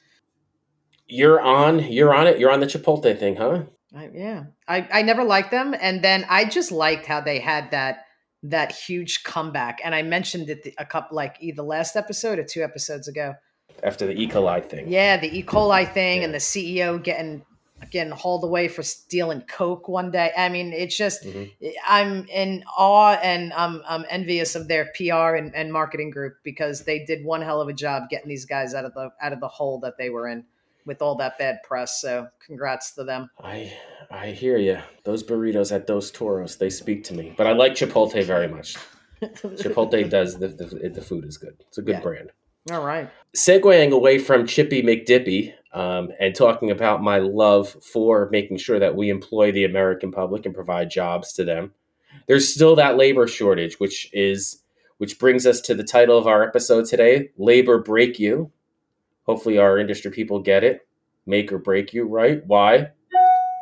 You're 1.07 1.41
on. 1.41 1.85
You're 1.85 2.13
on 2.13 2.27
it. 2.27 2.41
You're 2.41 2.51
on 2.51 2.59
the 2.59 2.67
Chipotle 2.67 3.17
thing, 3.17 3.37
huh? 3.37 3.63
I, 3.97 4.11
yeah. 4.13 4.45
I, 4.67 4.89
I 4.93 5.03
never 5.03 5.23
liked 5.23 5.53
them. 5.53 5.73
And 5.81 6.03
then 6.03 6.27
I 6.29 6.47
just 6.47 6.73
liked 6.73 7.07
how 7.07 7.21
they 7.21 7.39
had 7.39 7.71
that 7.71 8.04
that 8.45 8.73
huge 8.73 9.25
comeback. 9.25 9.81
And 9.85 9.95
I 9.95 10.03
mentioned 10.03 10.51
it 10.51 10.75
a 10.79 10.85
couple, 10.85 11.17
like 11.17 11.37
either 11.41 11.63
last 11.63 11.97
episode 11.97 12.39
or 12.39 12.45
two 12.45 12.63
episodes 12.63 13.09
ago. 13.09 13.35
After 13.83 14.07
the 14.07 14.13
E. 14.13 14.29
coli 14.29 14.65
thing. 14.65 14.89
Yeah, 14.89 15.17
the 15.17 15.37
E. 15.37 15.43
coli 15.43 15.91
thing 15.93 16.19
yeah. 16.19 16.25
and 16.25 16.35
the 16.35 16.39
CEO 16.39 17.03
getting 17.03 17.43
getting 17.91 18.13
hauled 18.13 18.45
away 18.45 18.69
for 18.69 18.83
stealing 18.83 19.43
coke 19.43 19.89
one 19.89 20.11
day. 20.11 20.31
I 20.37 20.49
mean, 20.49 20.73
it's 20.73 20.97
just 20.97 21.25
mm-hmm. 21.25 21.69
I'm 21.87 22.27
in 22.29 22.65
awe 22.77 23.19
and 23.23 23.53
I'm 23.53 23.83
I'm 23.89 24.05
envious 24.09 24.55
of 24.55 24.69
their 24.69 24.91
PR 24.97 25.35
and, 25.37 25.55
and 25.55 25.73
marketing 25.73 26.11
group 26.11 26.37
because 26.45 26.85
they 26.85 27.05
did 27.05 27.25
one 27.25 27.43
hell 27.43 27.61
of 27.61 27.69
a 27.69 27.73
job 27.73 28.09
getting 28.11 28.29
these 28.29 28.45
guys 28.45 28.75
out 28.75 28.85
of 28.85 28.95
the 28.95 29.11
out 29.21 29.33
of 29.33 29.41
the 29.41 29.49
hole 29.49 29.81
that 29.81 29.99
they 29.99 30.11
were 30.11 30.29
in 30.29 30.45
with 30.87 31.03
all 31.03 31.15
that 31.17 31.39
bad 31.39 31.63
press. 31.63 32.01
So 32.01 32.29
congrats 32.45 32.93
to 32.93 33.05
them. 33.05 33.31
I 33.43 33.73
I 34.15 34.31
hear 34.31 34.59
you. 34.59 34.79
Those 35.03 35.25
burritos 35.25 35.75
at 35.75 35.89
Dos 35.89 36.11
Toros, 36.13 36.57
they 36.57 36.71
speak 36.71 37.03
to 37.05 37.15
me. 37.15 37.35
But 37.37 37.49
I 37.49 37.53
like 37.53 37.73
Chipotle 37.73 38.25
very 38.25 38.47
much. 38.47 38.77
Chipotle 39.23 40.09
does 40.09 40.39
the, 40.39 40.49
the, 40.49 40.89
the 40.89 41.03
food 41.03 41.25
is 41.25 41.37
good. 41.37 41.57
It's 41.67 41.79
a 41.79 41.83
good 41.83 41.97
yeah. 41.97 42.01
brand. 42.01 42.31
All 42.71 42.85
right. 42.85 43.11
Segueing 43.37 43.91
away 43.91 44.19
from 44.19 44.47
Chippy 44.47 44.83
McDippy 44.83 45.53
um, 45.73 46.13
and 46.21 46.35
talking 46.35 46.71
about 46.71 47.03
my 47.03 47.19
love 47.19 47.69
for 47.69 48.29
making 48.31 48.59
sure 48.59 48.79
that 48.79 48.95
we 48.95 49.11
employ 49.11 49.51
the 49.51 49.65
American 49.65 50.13
public 50.13 50.47
and 50.47 50.55
provide 50.55 50.91
jobs 50.91 51.33
to 51.33 51.45
them. 51.45 51.73
There's 52.29 52.49
still 52.49 52.77
that 52.77 52.97
labor 52.97 53.27
shortage, 53.27 53.81
which 53.81 54.09
is 54.13 54.63
which 54.99 55.19
brings 55.19 55.45
us 55.45 55.61
to 55.63 55.75
the 55.75 55.83
title 55.83 56.17
of 56.17 56.29
our 56.29 56.45
episode 56.45 56.87
today: 56.87 57.31
"Labor 57.37 57.79
Break 57.83 58.21
You." 58.21 58.53
Hopefully, 59.25 59.59
our 59.59 59.77
industry 59.77 60.13
people 60.13 60.39
get 60.39 60.63
it. 60.63 60.87
Make 61.27 61.53
or 61.53 61.59
break 61.59 61.93
you, 61.93 62.07
right? 62.07 62.47
Why? 62.47 62.93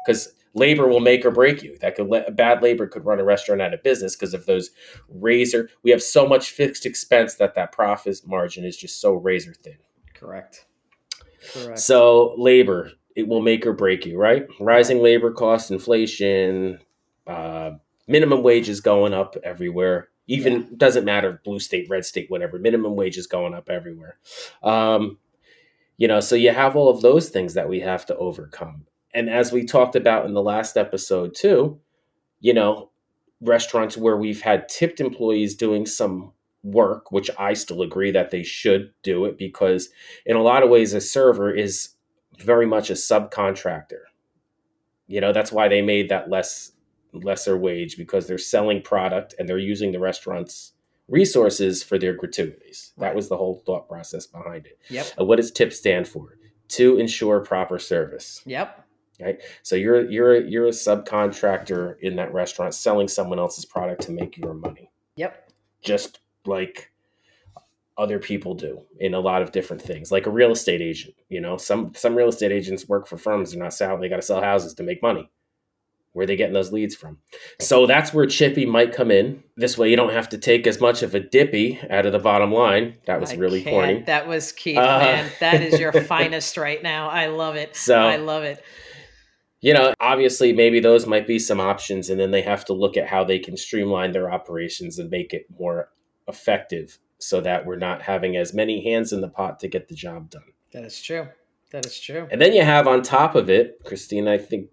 Because 0.04 0.34
labor 0.54 0.88
will 0.88 1.00
make 1.00 1.24
or 1.24 1.30
break 1.30 1.62
you. 1.62 1.76
That 1.80 1.96
could 1.96 2.10
bad 2.36 2.62
labor 2.62 2.86
could 2.86 3.04
run 3.04 3.20
a 3.20 3.24
restaurant 3.24 3.62
out 3.62 3.74
of 3.74 3.82
business 3.82 4.16
because 4.16 4.34
of 4.34 4.46
those 4.46 4.70
razor. 5.08 5.70
We 5.82 5.90
have 5.90 6.02
so 6.02 6.26
much 6.26 6.50
fixed 6.50 6.86
expense 6.86 7.34
that 7.36 7.54
that 7.54 7.72
profit 7.72 8.20
margin 8.26 8.64
is 8.64 8.76
just 8.76 9.00
so 9.00 9.14
razor 9.14 9.54
thin. 9.54 9.78
Correct. 10.14 10.66
Correct. 11.52 11.78
So 11.78 12.34
labor 12.36 12.92
it 13.14 13.28
will 13.28 13.42
make 13.42 13.66
or 13.66 13.72
break 13.72 14.06
you, 14.06 14.16
right? 14.16 14.46
Rising 14.60 15.02
labor 15.02 15.32
costs, 15.32 15.70
inflation, 15.70 16.78
uh, 17.26 17.72
minimum 18.06 18.42
wages 18.42 18.80
going 18.80 19.12
up 19.12 19.36
everywhere. 19.44 20.08
Even 20.28 20.52
yeah. 20.52 20.66
doesn't 20.76 21.04
matter 21.04 21.40
blue 21.44 21.58
state, 21.58 21.88
red 21.90 22.04
state, 22.04 22.30
whatever. 22.30 22.58
Minimum 22.58 22.94
wages 22.94 23.26
going 23.26 23.54
up 23.54 23.68
everywhere. 23.68 24.18
Um, 24.62 25.18
you 25.98 26.08
know, 26.08 26.20
so 26.20 26.34
you 26.34 26.52
have 26.52 26.74
all 26.74 26.88
of 26.88 27.02
those 27.02 27.28
things 27.28 27.54
that 27.54 27.68
we 27.68 27.80
have 27.80 28.06
to 28.06 28.16
overcome 28.16 28.86
and 29.14 29.28
as 29.28 29.52
we 29.52 29.64
talked 29.64 29.96
about 29.96 30.26
in 30.26 30.34
the 30.34 30.42
last 30.42 30.76
episode 30.76 31.34
too, 31.34 31.80
you 32.40 32.54
know, 32.54 32.90
restaurants 33.40 33.96
where 33.96 34.16
we've 34.16 34.42
had 34.42 34.68
tipped 34.68 35.00
employees 35.00 35.54
doing 35.54 35.86
some 35.86 36.32
work, 36.62 37.10
which 37.10 37.30
I 37.38 37.54
still 37.54 37.82
agree 37.82 38.10
that 38.12 38.30
they 38.30 38.42
should 38.42 38.92
do 39.02 39.24
it 39.24 39.36
because 39.36 39.88
in 40.24 40.36
a 40.36 40.42
lot 40.42 40.62
of 40.62 40.70
ways 40.70 40.94
a 40.94 41.00
server 41.00 41.52
is 41.52 41.90
very 42.38 42.66
much 42.66 42.90
a 42.90 42.94
subcontractor. 42.94 44.02
You 45.08 45.20
know, 45.20 45.32
that's 45.32 45.52
why 45.52 45.68
they 45.68 45.82
made 45.82 46.08
that 46.08 46.30
less 46.30 46.72
lesser 47.12 47.58
wage 47.58 47.96
because 47.96 48.26
they're 48.26 48.38
selling 48.38 48.80
product 48.80 49.34
and 49.38 49.48
they're 49.48 49.58
using 49.58 49.92
the 49.92 50.00
restaurant's 50.00 50.72
resources 51.08 51.82
for 51.82 51.98
their 51.98 52.14
gratuities. 52.14 52.92
Right. 52.96 53.08
That 53.08 53.16
was 53.16 53.28
the 53.28 53.36
whole 53.36 53.62
thought 53.66 53.88
process 53.88 54.26
behind 54.26 54.66
it. 54.66 54.78
Yep. 54.88 55.06
Uh, 55.20 55.24
what 55.24 55.36
does 55.36 55.50
tip 55.50 55.72
stand 55.72 56.08
for? 56.08 56.38
To 56.68 56.96
ensure 56.96 57.40
proper 57.40 57.78
service. 57.78 58.40
Yep. 58.46 58.86
Right. 59.22 59.40
So 59.62 59.76
you're 59.76 60.10
you're 60.10 60.34
a, 60.36 60.42
you're 60.42 60.66
a 60.66 60.70
subcontractor 60.70 61.96
in 62.00 62.16
that 62.16 62.32
restaurant 62.32 62.74
selling 62.74 63.08
someone 63.08 63.38
else's 63.38 63.64
product 63.64 64.02
to 64.02 64.12
make 64.12 64.36
your 64.36 64.54
money. 64.54 64.90
Yep. 65.16 65.50
Just 65.82 66.20
like 66.46 66.90
other 67.98 68.18
people 68.18 68.54
do 68.54 68.82
in 69.00 69.14
a 69.14 69.20
lot 69.20 69.42
of 69.42 69.52
different 69.52 69.82
things, 69.82 70.10
like 70.10 70.26
a 70.26 70.30
real 70.30 70.50
estate 70.50 70.80
agent. 70.80 71.14
You 71.28 71.40
know, 71.40 71.56
some 71.56 71.92
some 71.94 72.14
real 72.14 72.28
estate 72.28 72.52
agents 72.52 72.88
work 72.88 73.06
for 73.06 73.16
firms; 73.16 73.52
they're 73.52 73.62
not 73.62 73.74
selling; 73.74 74.00
they 74.00 74.08
got 74.08 74.16
to 74.16 74.22
sell 74.22 74.40
houses 74.42 74.74
to 74.74 74.82
make 74.82 75.02
money. 75.02 75.30
Where 76.14 76.24
are 76.24 76.26
they 76.26 76.36
getting 76.36 76.52
those 76.52 76.72
leads 76.72 76.94
from? 76.94 77.18
So 77.58 77.86
that's 77.86 78.12
where 78.12 78.26
Chippy 78.26 78.66
might 78.66 78.92
come 78.92 79.10
in. 79.10 79.42
This 79.56 79.78
way, 79.78 79.88
you 79.88 79.96
don't 79.96 80.12
have 80.12 80.28
to 80.30 80.38
take 80.38 80.66
as 80.66 80.78
much 80.78 81.02
of 81.02 81.14
a 81.14 81.20
dippy 81.20 81.80
out 81.88 82.04
of 82.04 82.12
the 82.12 82.18
bottom 82.18 82.52
line. 82.52 82.96
That 83.06 83.18
was 83.18 83.32
I 83.32 83.36
really 83.36 83.62
can't. 83.62 83.74
corny. 83.74 84.02
That 84.02 84.28
was 84.28 84.52
key 84.52 84.76
Uh, 84.76 84.98
man. 84.98 85.30
That 85.40 85.62
is 85.62 85.80
your 85.80 85.90
finest 86.04 86.58
right 86.58 86.82
now. 86.82 87.08
I 87.08 87.28
love 87.28 87.56
it. 87.56 87.76
So- 87.76 87.96
I 87.98 88.16
love 88.16 88.42
it. 88.42 88.62
You 89.62 89.72
know, 89.72 89.94
obviously, 90.00 90.52
maybe 90.52 90.80
those 90.80 91.06
might 91.06 91.26
be 91.26 91.38
some 91.38 91.60
options, 91.60 92.10
and 92.10 92.20
then 92.20 92.32
they 92.32 92.42
have 92.42 92.64
to 92.66 92.72
look 92.72 92.96
at 92.96 93.08
how 93.08 93.22
they 93.22 93.38
can 93.38 93.56
streamline 93.56 94.10
their 94.10 94.30
operations 94.30 94.98
and 94.98 95.08
make 95.08 95.32
it 95.32 95.46
more 95.58 95.88
effective 96.26 96.98
so 97.18 97.40
that 97.40 97.64
we're 97.64 97.76
not 97.76 98.02
having 98.02 98.36
as 98.36 98.52
many 98.52 98.82
hands 98.82 99.12
in 99.12 99.20
the 99.20 99.28
pot 99.28 99.60
to 99.60 99.68
get 99.68 99.86
the 99.86 99.94
job 99.94 100.28
done. 100.28 100.42
That 100.72 100.84
is 100.84 101.00
true. 101.00 101.28
That 101.70 101.86
is 101.86 101.98
true. 101.98 102.26
And 102.32 102.42
then 102.42 102.52
you 102.52 102.62
have 102.62 102.88
on 102.88 103.02
top 103.02 103.36
of 103.36 103.48
it, 103.48 103.80
Christine, 103.84 104.26
I 104.26 104.36
think, 104.36 104.68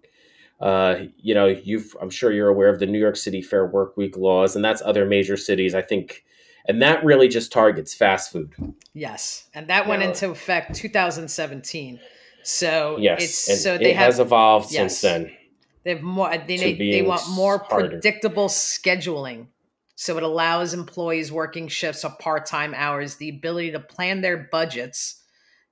uh, 0.60 0.96
you 1.16 1.34
know, 1.34 1.46
you've, 1.46 1.96
I'm 2.02 2.10
sure 2.10 2.32
you're 2.32 2.48
aware 2.48 2.68
of 2.68 2.80
the 2.80 2.86
New 2.86 2.98
York 2.98 3.16
City 3.16 3.42
Fair 3.42 3.66
Work 3.66 3.96
Week 3.96 4.16
laws, 4.16 4.56
and 4.56 4.64
that's 4.64 4.82
other 4.82 5.06
major 5.06 5.36
cities, 5.36 5.72
I 5.72 5.82
think, 5.82 6.24
and 6.66 6.82
that 6.82 7.04
really 7.04 7.28
just 7.28 7.52
targets 7.52 7.94
fast 7.94 8.32
food. 8.32 8.52
Yes, 8.92 9.48
and 9.54 9.68
that 9.68 9.86
went 9.86 10.02
into 10.02 10.30
effect 10.30 10.74
2017. 10.74 12.00
So 12.42 12.96
Yes, 12.98 13.48
it's 13.48 13.62
so 13.62 13.74
it 13.74 13.78
they 13.78 13.92
have 13.92 14.06
has 14.06 14.20
evolved 14.20 14.72
yes. 14.72 14.98
since 14.98 15.00
then. 15.00 15.36
they 15.84 15.90
have 15.90 16.02
more 16.02 16.30
they, 16.30 16.56
they, 16.56 16.74
they 16.74 17.02
want 17.02 17.28
more 17.30 17.58
harder. 17.58 17.88
predictable 17.88 18.48
scheduling. 18.48 19.46
So 19.96 20.16
it 20.16 20.22
allows 20.22 20.72
employees 20.72 21.30
working 21.30 21.68
shifts 21.68 22.04
or 22.06 22.10
part-time 22.18 22.72
hours 22.74 23.16
the 23.16 23.28
ability 23.28 23.72
to 23.72 23.80
plan 23.80 24.22
their 24.22 24.48
budgets 24.50 25.22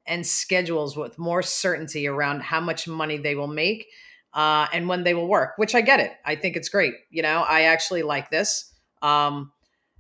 and 0.07 0.27
schedules 0.27 0.97
with 0.97 1.19
more 1.19 1.43
certainty 1.43 2.07
around 2.07 2.43
how 2.43 2.61
much 2.61 2.87
money 2.87 3.17
they 3.17 3.35
will 3.35 3.47
make 3.49 3.87
uh, 4.35 4.67
and 4.73 4.87
when 4.89 5.05
they 5.05 5.15
will 5.15 5.29
work. 5.29 5.53
Which 5.57 5.75
I 5.75 5.81
get 5.81 6.01
it. 6.01 6.13
I 6.27 6.35
think 6.35 6.57
it's 6.57 6.69
great. 6.69 6.95
You 7.11 7.23
know, 7.23 7.45
I 7.49 7.63
actually 7.63 8.03
like 8.03 8.31
this. 8.31 8.73
Um, 9.01 9.53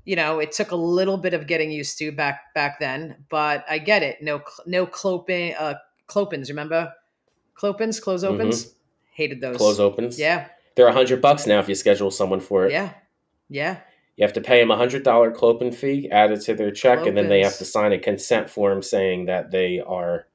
you 0.04 0.16
know, 0.16 0.38
it 0.38 0.52
took 0.52 0.70
a 0.70 0.76
little 0.76 1.18
bit 1.18 1.34
of 1.34 1.46
getting 1.46 1.70
used 1.70 1.98
to 1.98 2.12
back 2.12 2.54
back 2.54 2.80
then, 2.80 3.24
but 3.30 3.64
I 3.68 3.78
get 3.78 4.02
it. 4.02 4.22
No, 4.22 4.40
no 4.66 4.86
cloping, 4.86 5.54
uh, 5.54 5.74
clopens. 6.08 6.48
Remember, 6.50 6.92
clopens, 7.54 8.00
close 8.00 8.24
opens. 8.24 8.74
Hated 9.12 9.40
those. 9.40 9.54
Mm-hmm. 9.54 9.58
Close 9.58 9.78
opens. 9.80 10.18
Yeah, 10.18 10.48
They're 10.74 10.88
a 10.88 10.92
hundred 10.92 11.20
bucks 11.22 11.46
now 11.46 11.60
if 11.60 11.68
you 11.68 11.76
schedule 11.76 12.10
someone 12.10 12.40
for 12.40 12.66
it. 12.66 12.72
yeah, 12.72 12.94
yeah. 13.48 13.78
You 14.16 14.24
have 14.24 14.32
to 14.32 14.40
pay 14.40 14.58
them 14.58 14.72
a 14.72 14.76
hundred 14.76 15.04
dollar 15.04 15.30
clopen 15.30 15.72
fee 15.72 16.08
added 16.10 16.40
to 16.42 16.54
their 16.54 16.72
check, 16.72 17.06
and 17.06 17.16
then 17.16 17.28
they 17.28 17.40
have 17.40 17.56
to 17.58 17.64
sign 17.64 17.92
a 17.92 17.98
consent 18.00 18.50
form 18.50 18.82
saying 18.82 19.26
that 19.26 19.52
they 19.52 19.78
are 19.78 20.26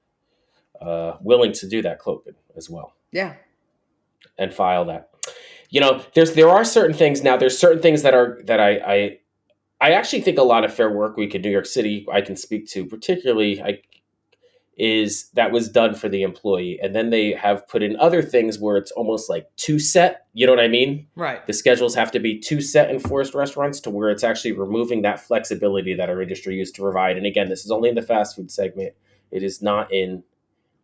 uh, 0.82 1.18
willing 1.20 1.52
to 1.52 1.68
do 1.68 1.82
that 1.82 2.00
clopen 2.00 2.36
as 2.56 2.70
well 2.70 2.94
Yeah, 3.12 3.34
and 4.38 4.54
file 4.54 4.86
that. 4.86 5.10
You 5.70 5.82
know, 5.82 6.02
there's 6.14 6.34
there 6.34 6.50
are 6.50 6.64
certain 6.64 6.96
things 6.96 7.24
now. 7.24 7.36
There's 7.36 7.58
certain 7.58 7.82
things 7.82 8.04
that 8.04 8.14
are 8.14 8.40
that 8.46 8.60
I 8.62 8.78
I, 8.78 9.18
I 9.82 9.92
actually 9.92 10.22
think 10.22 10.38
a 10.38 10.44
lot 10.44 10.64
of 10.64 10.74
Fair 10.74 10.90
Work 10.90 11.18
Week 11.18 11.36
in 11.36 11.42
New 11.42 11.52
York 11.52 11.66
City 11.66 12.06
I 12.12 12.22
can 12.22 12.38
speak 12.38 12.68
to, 12.70 12.86
particularly 12.86 13.62
I 13.62 13.82
is 14.78 15.30
that 15.34 15.52
was 15.52 15.70
done 15.70 15.94
for 15.94 16.10
the 16.10 16.24
employee, 16.24 16.80
and 16.82 16.96
then 16.96 17.10
they 17.10 17.32
have 17.34 17.68
put 17.68 17.84
in 17.84 17.96
other 17.98 18.22
things 18.22 18.58
where 18.60 18.78
it's 18.78 18.92
almost 18.92 19.30
like 19.30 19.48
two 19.56 19.80
set. 19.80 20.26
You 20.34 20.46
know 20.48 20.52
what 20.52 20.64
I 20.64 20.68
mean? 20.68 21.08
right. 21.16 21.46
the 21.46 21.54
schedules 21.54 21.94
have 21.96 22.12
to 22.12 22.20
be 22.20 22.40
two 22.40 22.62
set 22.62 22.90
in 22.90 23.00
forced 23.00 23.36
restaurants 23.36 23.80
to 23.82 23.90
where 23.90 24.10
it's 24.10 24.24
actually 24.24 24.54
removing 24.54 25.04
that 25.04 25.20
flexibility 25.20 25.94
that 25.96 26.10
our 26.10 26.22
industry 26.22 26.56
used 26.56 26.76
to 26.76 26.82
provide. 26.82 27.18
And 27.18 27.26
again, 27.26 27.50
this 27.50 27.66
is 27.66 27.72
only 27.72 27.90
in 27.90 27.96
the 27.96 28.02
fast 28.02 28.36
food 28.36 28.50
segment. 28.50 28.94
It 29.32 29.44
is 29.44 29.62
not 29.62 29.94
in 29.94 30.24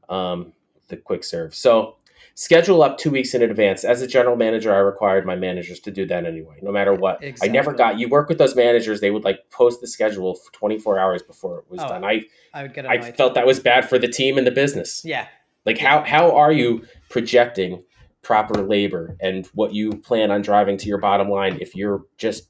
um, 0.07 0.53
the 0.89 0.97
quick 0.97 1.23
serve. 1.23 1.55
So 1.55 1.95
schedule 2.35 2.81
up 2.83 2.97
two 2.97 3.11
weeks 3.11 3.33
in 3.33 3.41
advance. 3.41 3.83
As 3.83 4.01
a 4.01 4.07
general 4.07 4.35
manager, 4.35 4.73
I 4.73 4.77
required 4.79 5.25
my 5.25 5.35
managers 5.35 5.79
to 5.81 5.91
do 5.91 6.05
that 6.07 6.25
anyway, 6.25 6.57
no 6.61 6.71
matter 6.71 6.93
what. 6.93 7.23
I 7.41 7.47
never 7.47 7.73
got 7.73 7.99
you 7.99 8.07
work 8.07 8.29
with 8.29 8.37
those 8.37 8.55
managers. 8.55 9.01
They 9.01 9.11
would 9.11 9.23
like 9.23 9.49
post 9.49 9.81
the 9.81 9.87
schedule 9.87 10.35
for 10.35 10.51
24 10.53 10.99
hours 10.99 11.21
before 11.21 11.59
it 11.59 11.65
was 11.69 11.79
Oh, 11.81 11.89
done. 11.89 12.03
I, 12.05 12.23
I 12.53 12.63
would 12.63 12.73
get 12.73 12.85
I 12.85 13.11
felt 13.11 13.33
that 13.35 13.45
was 13.45 13.59
bad 13.59 13.87
for 13.89 13.99
the 13.99 14.07
team 14.07 14.37
and 14.37 14.47
the 14.47 14.51
business. 14.51 15.03
yeah, 15.03 15.27
Like 15.65 15.77
how 15.77 16.03
how 16.03 16.35
are 16.35 16.51
you 16.51 16.85
projecting 17.09 17.83
proper 18.21 18.61
labor 18.61 19.15
and 19.21 19.45
what 19.53 19.73
you 19.73 19.91
plan 19.91 20.29
on 20.31 20.41
driving 20.41 20.77
to 20.77 20.87
your 20.87 20.97
bottom 20.97 21.29
line 21.29 21.57
if 21.61 21.75
you're 21.75 22.03
just 22.17 22.49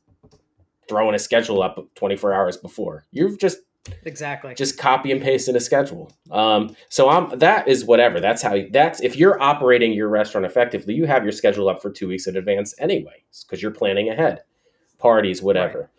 throwing 0.88 1.14
a 1.14 1.20
schedule 1.20 1.62
up 1.62 1.80
24 1.96 2.34
hours 2.34 2.58
before? 2.58 3.06
You've 3.12 3.38
just 3.40 3.60
exactly. 4.04 4.54
just 4.56 4.78
copy 4.78 5.12
and 5.12 5.22
paste 5.22 5.48
in 5.48 5.56
a 5.56 5.60
schedule. 5.60 6.12
Um, 6.32 6.76
so 6.90 7.10
I'm 7.10 7.38
that 7.40 7.68
is 7.68 7.86
whatever. 7.86 8.20
That's 8.20 8.42
how 8.42 8.58
that's 8.72 9.02
if 9.02 9.16
you're 9.16 9.42
operating 9.42 9.94
your 9.94 10.10
restaurant 10.10 10.46
effectively, 10.46 10.94
you 10.94 11.06
have 11.06 11.24
your 11.24 11.32
schedule 11.32 11.70
up 11.70 11.82
for 11.82 11.90
two 11.90 12.08
weeks 12.08 12.28
in 12.28 12.36
advance 12.36 12.74
anyway 12.80 13.24
because 13.46 13.62
you're 13.62 13.72
planning 13.72 14.10
ahead. 14.10 14.44
Parties, 14.98 15.42
whatever. 15.42 15.90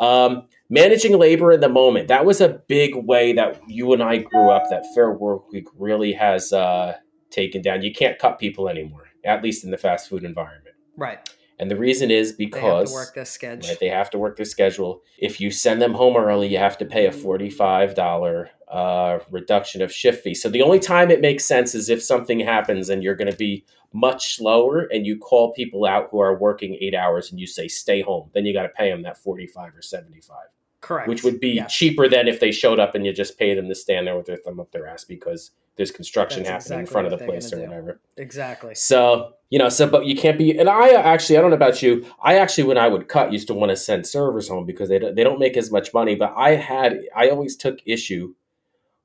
Um, 0.00 0.48
managing 0.68 1.16
labor 1.16 1.52
in 1.52 1.60
the 1.60 1.68
moment. 1.68 2.08
That 2.08 2.24
was 2.24 2.40
a 2.40 2.60
big 2.66 2.96
way 2.96 3.32
that 3.34 3.60
you 3.68 3.92
and 3.92 4.02
I 4.02 4.18
grew 4.18 4.50
up. 4.50 4.64
That 4.70 4.84
Fair 4.94 5.12
Work 5.12 5.52
Week 5.52 5.68
really 5.78 6.12
has 6.14 6.52
uh, 6.52 6.96
taken 7.30 7.62
down. 7.62 7.82
You 7.82 7.92
can't 7.92 8.18
cut 8.18 8.40
people 8.40 8.68
anymore, 8.68 9.08
at 9.24 9.44
least 9.44 9.64
in 9.64 9.70
the 9.70 9.78
fast 9.78 10.08
food 10.08 10.24
environment. 10.24 10.74
right. 10.96 11.28
And 11.62 11.70
the 11.70 11.76
reason 11.76 12.10
is 12.10 12.32
because 12.32 12.60
They 12.60 12.66
have 12.68 12.86
to 12.88 12.92
work 12.92 13.14
this 13.14 13.30
schedule. 13.30 13.68
Right, 13.68 13.78
they 13.78 13.88
have 13.88 14.10
to 14.10 14.18
work 14.18 14.36
their 14.36 14.44
schedule. 14.44 15.02
If 15.16 15.40
you 15.40 15.52
send 15.52 15.80
them 15.80 15.94
home 15.94 16.16
early, 16.16 16.48
you 16.48 16.58
have 16.58 16.76
to 16.78 16.84
pay 16.84 17.06
a 17.06 17.12
forty-five 17.12 17.94
dollar 17.94 18.50
uh, 18.66 19.20
reduction 19.30 19.80
of 19.80 19.92
shift 19.92 20.24
fee. 20.24 20.34
So 20.34 20.48
the 20.48 20.62
only 20.62 20.80
time 20.80 21.12
it 21.12 21.20
makes 21.20 21.44
sense 21.44 21.76
is 21.76 21.88
if 21.88 22.02
something 22.02 22.40
happens 22.40 22.88
and 22.88 23.00
you're 23.04 23.14
going 23.14 23.30
to 23.30 23.36
be 23.36 23.64
much 23.92 24.34
slower, 24.34 24.88
and 24.92 25.06
you 25.06 25.16
call 25.18 25.52
people 25.52 25.84
out 25.86 26.08
who 26.10 26.18
are 26.18 26.36
working 26.36 26.76
eight 26.80 26.96
hours, 26.96 27.30
and 27.30 27.38
you 27.38 27.46
say 27.46 27.68
stay 27.68 28.00
home. 28.02 28.28
Then 28.34 28.44
you 28.44 28.52
got 28.52 28.62
to 28.64 28.68
pay 28.70 28.90
them 28.90 29.02
that 29.02 29.16
forty-five 29.18 29.76
or 29.76 29.82
seventy-five, 29.82 30.48
Correct. 30.80 31.08
which 31.08 31.22
would 31.22 31.38
be 31.38 31.50
Yes. 31.50 31.72
cheaper 31.72 32.08
than 32.08 32.26
if 32.26 32.40
they 32.40 32.50
showed 32.50 32.80
up 32.80 32.96
and 32.96 33.06
you 33.06 33.12
just 33.12 33.38
paid 33.38 33.56
them 33.56 33.68
to 33.68 33.74
stand 33.76 34.08
there 34.08 34.16
with 34.16 34.26
their 34.26 34.38
thumb 34.38 34.58
up 34.58 34.72
their 34.72 34.88
ass 34.88 35.04
because 35.04 35.52
there's 35.76 35.90
construction 35.90 36.42
That's 36.42 36.64
happening 36.66 36.80
in 36.80 36.86
front 36.86 37.06
of 37.10 37.18
the 37.18 37.24
place 37.24 37.52
or 37.52 37.56
do. 37.56 37.62
whatever. 37.62 38.00
Exactly. 38.16 38.74
So, 38.74 39.34
you 39.48 39.58
know, 39.58 39.68
so, 39.68 39.88
but 39.88 40.06
you 40.06 40.14
can't 40.14 40.36
be, 40.36 40.58
and 40.58 40.68
I 40.68 40.90
actually, 40.90 41.38
I 41.38 41.40
don't 41.40 41.50
know 41.50 41.56
about 41.56 41.82
you. 41.82 42.06
I 42.22 42.38
actually, 42.38 42.64
when 42.64 42.78
I 42.78 42.88
would 42.88 43.08
cut, 43.08 43.32
used 43.32 43.46
to 43.48 43.54
want 43.54 43.70
to 43.70 43.76
send 43.76 44.06
servers 44.06 44.48
home 44.48 44.66
because 44.66 44.88
they 44.88 44.98
don't, 44.98 45.14
they 45.14 45.24
don't 45.24 45.38
make 45.38 45.56
as 45.56 45.70
much 45.70 45.94
money. 45.94 46.14
But 46.14 46.34
I 46.36 46.56
had, 46.56 47.00
I 47.16 47.30
always 47.30 47.56
took 47.56 47.78
issue 47.86 48.34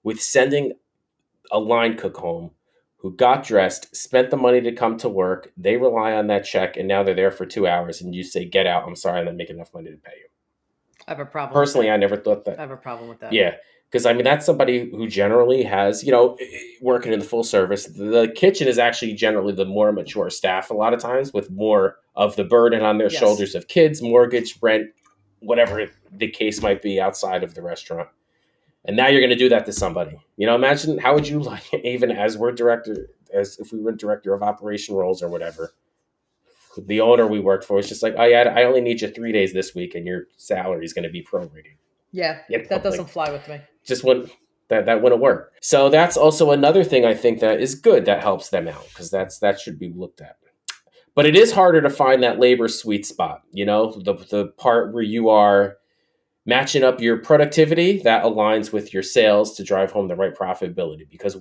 with 0.04 0.22
sending 0.22 0.74
a 1.52 1.60
line 1.60 1.98
cook 1.98 2.18
home 2.18 2.52
who 2.98 3.16
got 3.16 3.44
dressed, 3.44 3.96
spent 3.96 4.30
the 4.30 4.38
money 4.38 4.60
to 4.60 4.72
come 4.74 4.98
to 4.98 5.08
work. 5.08 5.52
They 5.56 5.78
rely 5.78 6.14
on 6.14 6.28
that 6.28 6.44
check 6.44 6.76
and 6.76 6.88
now 6.88 7.04
they're 7.04 7.16
there 7.16 7.32
for 7.32 7.46
two 7.46 7.68
hours 7.68 8.02
and 8.02 8.14
you 8.14 8.24
say, 8.24 8.44
get 8.44 8.68
out. 8.68 8.86
I'm 8.86 8.96
sorry. 8.96 9.22
I 9.22 9.24
didn't 9.24 9.38
make 9.38 9.50
enough 9.50 9.74
money 9.74 9.92
to 9.92 9.98
pay 9.98 10.14
you. 10.18 10.28
I 11.08 11.12
have 11.12 11.20
a 11.20 11.26
problem. 11.26 11.54
Personally, 11.54 11.90
I 11.90 11.96
never 11.96 12.18
thought 12.18 12.44
that. 12.46 12.58
I 12.58 12.62
have 12.62 12.72
a 12.72 12.78
problem 12.78 13.08
with 13.08 13.20
that. 13.20 13.32
Yeah. 13.32 13.56
Because 13.90 14.06
I 14.06 14.12
mean, 14.14 14.26
that's 14.26 14.46
somebody 14.46 14.90
who 14.92 15.08
generally 15.08 15.64
has, 15.64 16.04
you 16.04 16.12
know, 16.12 16.38
working 16.82 17.14
in 17.14 17.20
the 17.20 17.26
full 17.26 17.44
service. 17.44 17.86
The 17.86 18.32
kitchen 18.36 18.68
is 18.68 18.78
actually 18.78 19.14
generally 19.14 19.54
the 19.54 19.64
more 19.66 19.92
mature 19.94 20.30
staff 20.30 20.70
a 20.70 20.74
lot 20.74 20.94
of 20.94 21.00
times 21.00 21.32
with 21.34 21.50
more 21.52 21.96
of 22.16 22.36
the 22.36 22.44
burden 22.44 22.82
on 22.84 22.98
their 22.98 23.10
Yes. 23.10 23.18
shoulders 23.20 23.56
of 23.56 23.70
kids, 23.70 24.02
mortgage, 24.02 24.58
rent, 24.62 24.90
whatever 25.40 25.90
the 26.12 26.28
case 26.28 26.62
might 26.62 26.82
be 26.82 27.00
outside 27.00 27.44
of 27.44 27.54
the 27.56 27.62
restaurant. 27.62 28.10
And 28.84 28.98
now 28.98 29.08
you're 29.08 29.22
going 29.22 29.30
to 29.30 29.36
do 29.38 29.50
that 29.50 29.66
to 29.68 29.72
somebody. 29.74 30.18
You 30.36 30.48
know, 30.48 30.56
imagine 30.56 30.98
how 30.98 31.14
would 31.14 31.28
you 31.28 31.40
like, 31.52 31.74
even 31.74 32.12
as 32.12 32.38
we're 32.38 32.52
director, 32.52 33.10
as 33.34 33.58
if 33.58 33.72
we 33.72 33.80
were 33.80 33.94
director 33.94 34.34
of 34.34 34.44
operation 34.44 34.96
roles 34.96 35.24
or 35.24 35.30
whatever, 35.30 35.74
the 36.78 37.00
owner 37.02 37.26
we 37.26 37.40
worked 37.40 37.64
for 37.64 37.78
was 37.78 37.88
just 37.88 38.04
like, 38.04 38.16
oh 38.18 38.26
yeah, 38.26 38.54
I 38.56 38.64
only 38.66 38.82
need 38.82 39.02
you 39.02 39.08
three 39.08 39.32
days 39.32 39.54
this 39.54 39.74
week, 39.74 39.96
and 39.96 40.06
your 40.06 40.26
salary 40.38 40.84
is 40.86 40.94
going 40.94 41.04
to 41.04 41.10
be 41.10 41.24
prorated 41.24 41.64
Yeah. 42.12 42.40
You 42.50 42.60
know, 42.60 42.66
That 42.70 42.84
doesn't 42.84 43.00
like- 43.06 43.10
fly 43.12 43.32
with 43.32 43.48
me. 43.48 43.62
Just 43.88 44.04
wouldn't 44.04 44.32
that 44.70 44.86
that 44.86 45.02
wouldn't 45.02 45.22
work. 45.22 45.54
So 45.62 45.90
that's 45.90 46.18
also 46.18 46.52
another 46.52 46.84
thing 46.84 47.06
I 47.06 47.14
think 47.14 47.40
that 47.40 47.62
is 47.62 47.74
good 47.76 48.06
that 48.06 48.22
helps 48.22 48.50
them 48.50 48.68
out 48.68 48.86
because 48.90 49.10
that's 49.10 49.40
that 49.40 49.60
should 49.60 49.80
be 49.80 49.92
looked 49.96 50.22
at. 50.22 50.38
But 51.16 51.26
it 51.26 51.36
is 51.36 51.52
harder 51.52 51.82
to 51.82 51.90
find 51.90 52.22
that 52.22 52.40
labor 52.40 52.68
sweet 52.68 53.06
spot. 53.06 53.42
You 53.52 53.66
know, 53.66 53.92
the 53.92 54.14
the 54.14 54.48
part 54.58 54.94
where 54.94 55.04
you 55.04 55.30
are 55.30 55.78
matching 56.46 56.84
up 56.84 57.02
your 57.02 57.18
productivity 57.18 58.02
that 58.04 58.24
aligns 58.24 58.72
with 58.72 58.94
your 58.94 59.04
sales 59.04 59.56
to 59.56 59.64
drive 59.64 59.92
home 59.92 60.08
the 60.08 60.16
right 60.16 60.36
profitability 60.36 61.10
because 61.10 61.38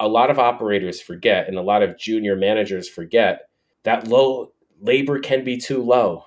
a 0.00 0.08
lot 0.08 0.30
of 0.30 0.38
operators 0.38 1.00
forget 1.00 1.46
and 1.48 1.56
a 1.56 1.62
lot 1.62 1.82
of 1.82 1.96
junior 1.98 2.34
managers 2.36 2.88
forget 2.88 3.48
that 3.84 4.08
low 4.08 4.52
labor 4.80 5.18
can 5.20 5.44
be 5.44 5.56
too 5.58 5.82
low. 5.82 6.24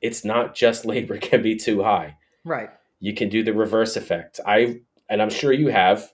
It's 0.00 0.24
not 0.24 0.54
just 0.54 0.84
labor 0.94 1.18
can 1.18 1.42
be 1.42 1.56
too 1.56 1.82
high 1.82 2.16
Right. 2.44 2.70
you 3.00 3.14
can 3.14 3.28
do 3.28 3.42
the 3.44 3.52
reverse 3.52 3.96
effect. 3.96 4.38
I 4.46 4.80
and 5.12 5.20
I'm 5.20 5.28
sure 5.28 5.52
you 5.52 5.68
have, 5.68 6.10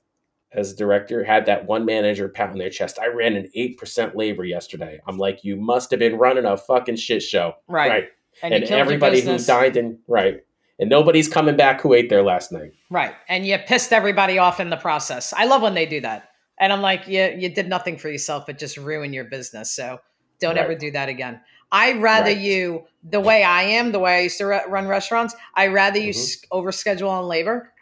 as 0.53 0.73
a 0.73 0.77
director, 0.77 1.23
had 1.23 1.47
that 1.47 1.67
one 1.67 1.85
manager 1.85 2.29
pounding 2.29 2.59
their 2.59 2.69
chest. 2.69 2.99
I 3.01 3.07
ran 3.07 3.37
an 3.37 3.49
eight 3.55 3.79
percent 3.79 4.17
labor 4.17 4.45
yesterday. 4.45 4.99
I'm 5.07 5.19
like, 5.19 5.45
you 5.45 5.55
must 5.55 5.93
have 5.93 6.01
been 6.01 6.17
running 6.17 6.45
a 6.45 6.57
fucking 6.57 6.97
shit 6.97 7.23
show, 7.23 7.55
Right. 7.69 7.91
right? 7.91 8.09
And, 8.43 8.53
And, 8.53 8.65
everybody 8.65 9.21
who 9.21 9.39
dined 9.39 9.77
in 9.77 10.01
right, 10.09 10.41
and 10.81 10.91
nobody's 10.91 11.29
coming 11.29 11.57
back 11.57 11.81
who 11.81 11.95
ate 11.95 12.09
there 12.09 12.25
last 12.25 12.51
night. 12.51 12.73
Right. 12.91 13.15
And 13.29 13.47
you 13.47 13.57
pissed 13.59 13.93
everybody 13.93 14.39
off 14.39 14.59
in 14.59 14.69
the 14.69 14.77
process. 14.77 15.33
I 15.33 15.45
love 15.45 15.63
when 15.63 15.75
they 15.75 15.87
do 15.87 16.01
that. 16.01 16.31
And 16.59 16.73
I'm 16.73 16.83
like, 16.83 17.07
you 17.07 17.35
you 17.39 17.49
did 17.49 17.69
nothing 17.69 17.99
for 17.99 18.09
yourself, 18.09 18.47
but 18.47 18.59
just 18.59 18.77
ruin 18.77 19.13
your 19.13 19.25
business. 19.25 19.71
So 19.71 20.01
don't 20.41 20.57
right. 20.57 20.65
ever 20.65 20.75
do 20.75 20.91
that 20.91 21.09
again. 21.09 21.41
I'd 21.71 22.01
rather 22.01 22.31
right. 22.31 22.39
you, 22.39 22.85
the 23.03 23.21
way 23.21 23.45
I 23.45 23.63
am, 23.63 23.93
the 23.93 23.99
way 23.99 24.17
I 24.17 24.21
used 24.23 24.39
to 24.39 24.47
run 24.47 24.89
restaurants, 24.89 25.35
I'd 25.55 25.73
rather 25.73 25.99
you 25.99 26.13
mm-hmm. 26.13 26.59
overschedule 26.59 27.09
on 27.09 27.27
labor, 27.27 27.73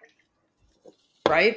right? 1.28 1.56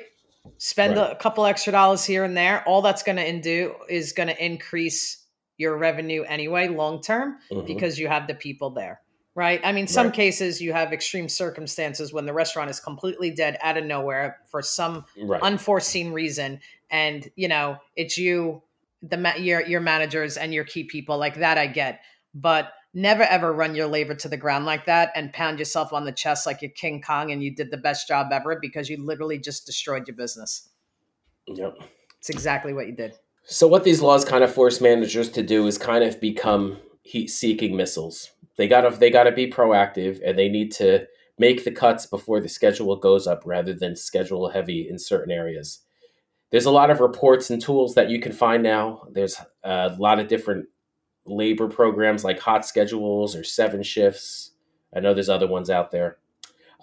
Spend 0.58 0.98
right. 0.98 1.12
a 1.12 1.16
couple 1.16 1.46
extra 1.46 1.72
dollars 1.72 2.04
here 2.06 2.24
and 2.24 2.36
there. 2.36 2.64
All 2.68 2.82
that's 2.82 3.04
going 3.04 3.18
to 3.18 3.42
do 3.42 3.76
is 3.90 4.14
going 4.14 4.30
to 4.30 4.46
increase 4.46 5.26
your 5.58 5.78
revenue 5.78 6.24
anyway, 6.24 6.68
long 6.68 7.02
term, 7.02 7.38
mm-hmm. 7.52 7.66
because 7.66 8.00
you 8.00 8.08
have 8.08 8.28
the 8.28 8.34
people 8.34 8.70
there, 8.70 9.02
right? 9.36 9.60
I 9.64 9.72
mean, 9.72 9.88
some 9.88 10.08
right. 10.08 10.16
cases 10.16 10.62
you 10.62 10.72
have 10.74 10.94
extreme 10.94 11.28
circumstances 11.28 12.14
when 12.14 12.26
the 12.26 12.34
restaurant 12.34 12.70
is 12.70 12.80
completely 12.80 13.32
dead 13.32 13.58
out 13.62 13.78
of 13.78 13.86
nowhere 13.86 14.38
for 14.50 14.62
some 14.62 15.06
unforeseen 15.42 16.14
reason, 16.14 16.62
and 16.90 17.30
you 17.36 17.48
know 17.48 17.78
it's 17.96 18.18
you 18.18 18.64
the 19.02 19.34
your 19.38 19.66
your 19.66 19.82
managers 19.82 20.38
and 20.38 20.54
your 20.54 20.64
key 20.64 20.86
people 20.86 21.18
like 21.18 21.36
that 21.36 21.58
I 21.58 21.68
get 21.68 22.02
but 22.34 22.72
never 22.94 23.24
ever 23.24 23.54
run 23.54 23.76
your 23.76 23.88
labor 23.88 24.16
to 24.16 24.28
the 24.28 24.38
ground 24.38 24.66
like 24.66 24.86
that 24.86 25.12
and 25.16 25.32
pound 25.34 25.60
yourself 25.60 25.94
on 25.94 26.06
the 26.06 26.12
chest 26.12 26.46
like 26.46 26.62
you're 26.62 26.72
King 26.72 27.02
Kong 27.02 27.32
and 27.32 27.44
you 27.44 27.54
did 27.54 27.72
the 27.72 27.78
best 27.78 28.08
job 28.08 28.28
ever 28.32 28.58
because 28.60 28.90
you 28.90 28.98
literally 29.04 29.38
just 29.38 29.66
destroyed 29.66 30.08
your 30.08 30.16
business. 30.16 30.70
Yep. 31.48 31.78
It's 32.20 32.30
exactly 32.30 32.74
what 32.74 32.88
you 32.88 32.96
did. 32.96 33.14
So 33.44 33.68
what 33.68 33.84
these 33.84 34.02
laws 34.02 34.26
kind 34.26 34.44
of 34.44 34.54
force 34.54 34.82
managers 34.82 35.30
to 35.30 35.44
do 35.44 35.66
is 35.68 35.78
kind 35.78 36.04
of 36.04 36.20
become 36.20 36.78
heat 37.02 37.30
seeking 37.30 37.76
missiles. 37.76 38.32
They 38.58 38.68
gotta 38.68 38.96
they 38.96 39.10
gotta 39.10 39.32
be 39.32 39.50
proactive 39.50 40.20
and 40.26 40.38
they 40.38 40.50
need 40.50 40.72
to 40.74 41.08
make 41.38 41.64
the 41.64 41.72
cuts 41.72 42.06
before 42.06 42.42
the 42.42 42.50
schedule 42.50 42.96
goes 42.98 43.26
up 43.26 43.44
rather 43.46 43.74
than 43.74 43.96
schedule 43.96 44.50
heavy 44.50 44.88
in 44.90 45.00
certain 45.00 45.32
areas. 45.32 45.80
There's 46.52 46.66
a 46.66 46.72
lot 46.72 46.90
of 46.90 47.00
reports 47.00 47.50
and 47.50 47.62
tools 47.62 47.96
that 47.96 48.10
you 48.10 48.20
can 48.20 48.34
find 48.34 48.62
now. 48.62 49.04
There's 49.12 49.40
a 49.64 49.96
lot 49.98 50.20
of 50.20 50.28
different 50.28 50.68
labor 51.30 51.68
programs 51.68 52.24
like 52.24 52.40
hot 52.40 52.66
schedules 52.66 53.36
or 53.36 53.44
seven 53.44 53.84
shifts. 53.84 54.52
I 54.96 55.00
know 55.00 55.14
there's 55.14 55.30
other 55.30 55.48
ones 55.48 55.70
out 55.70 55.92
there 55.92 56.18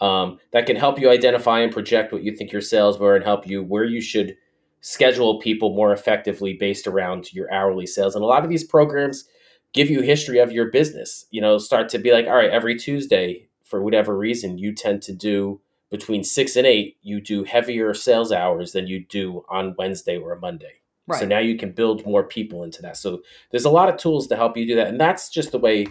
um, 0.01 0.39
that 0.53 0.67
can 0.67 0.77
help 0.77 1.01
you 1.01 1.11
identify 1.11 1.61
and 1.61 1.73
project 1.73 2.13
what 2.13 2.23
you 2.23 2.35
think 2.35 2.53
your 2.53 2.63
sales 2.63 2.99
were 2.99 3.17
and 3.17 3.25
help 3.25 3.47
you 3.47 3.63
where 3.63 3.85
you 3.85 4.01
should 4.01 4.37
schedule 4.81 5.41
people 5.41 5.75
more 5.75 5.93
effectively 5.93 6.53
based 6.55 6.87
around 6.87 7.33
your 7.33 7.53
hourly 7.53 7.87
sales. 7.87 8.15
And 8.15 8.23
a 8.23 8.27
lot 8.27 8.45
of 8.45 8.51
these 8.51 8.65
programs 8.65 9.25
give 9.73 9.91
you 9.91 10.03
history 10.03 10.39
of 10.39 10.53
your 10.53 10.71
business. 10.71 11.27
You 11.31 11.41
know, 11.41 11.59
start 11.59 11.89
to 11.91 11.99
be 11.99 12.13
like, 12.13 12.27
all 12.27 12.37
right, 12.37 12.51
every 12.51 12.77
Tuesday, 12.77 13.49
for 13.65 13.83
whatever 13.83 14.17
reason, 14.17 14.59
you 14.59 14.73
tend 14.73 15.03
to 15.03 15.13
do 15.13 15.61
between 15.91 16.25
six 16.25 16.57
and 16.57 16.67
eight, 16.67 16.97
you 17.03 17.21
do 17.21 17.45
heavier 17.45 17.95
sales 17.95 18.33
hours 18.33 18.73
than 18.73 18.87
you 18.87 19.05
do 19.05 19.45
on 19.49 19.75
Wednesday 19.79 20.19
or 20.19 20.39
Monday. 20.39 20.81
Right. 21.07 21.21
So 21.21 21.27
now 21.27 21.39
you 21.39 21.57
can 21.57 21.73
build 21.73 22.05
more 22.05 22.25
people 22.25 22.65
into 22.65 22.83
that. 22.83 22.97
So 22.97 23.23
there's 23.51 23.65
a 23.65 23.71
lot 23.71 23.89
of 23.89 23.97
tools 23.97 24.27
to 24.29 24.37
help 24.37 24.57
you 24.57 24.67
do 24.67 24.75
that. 24.77 24.89
And 24.89 25.01
that's 25.01 25.29
just 25.29 25.53
the 25.53 25.59
way 25.59 25.87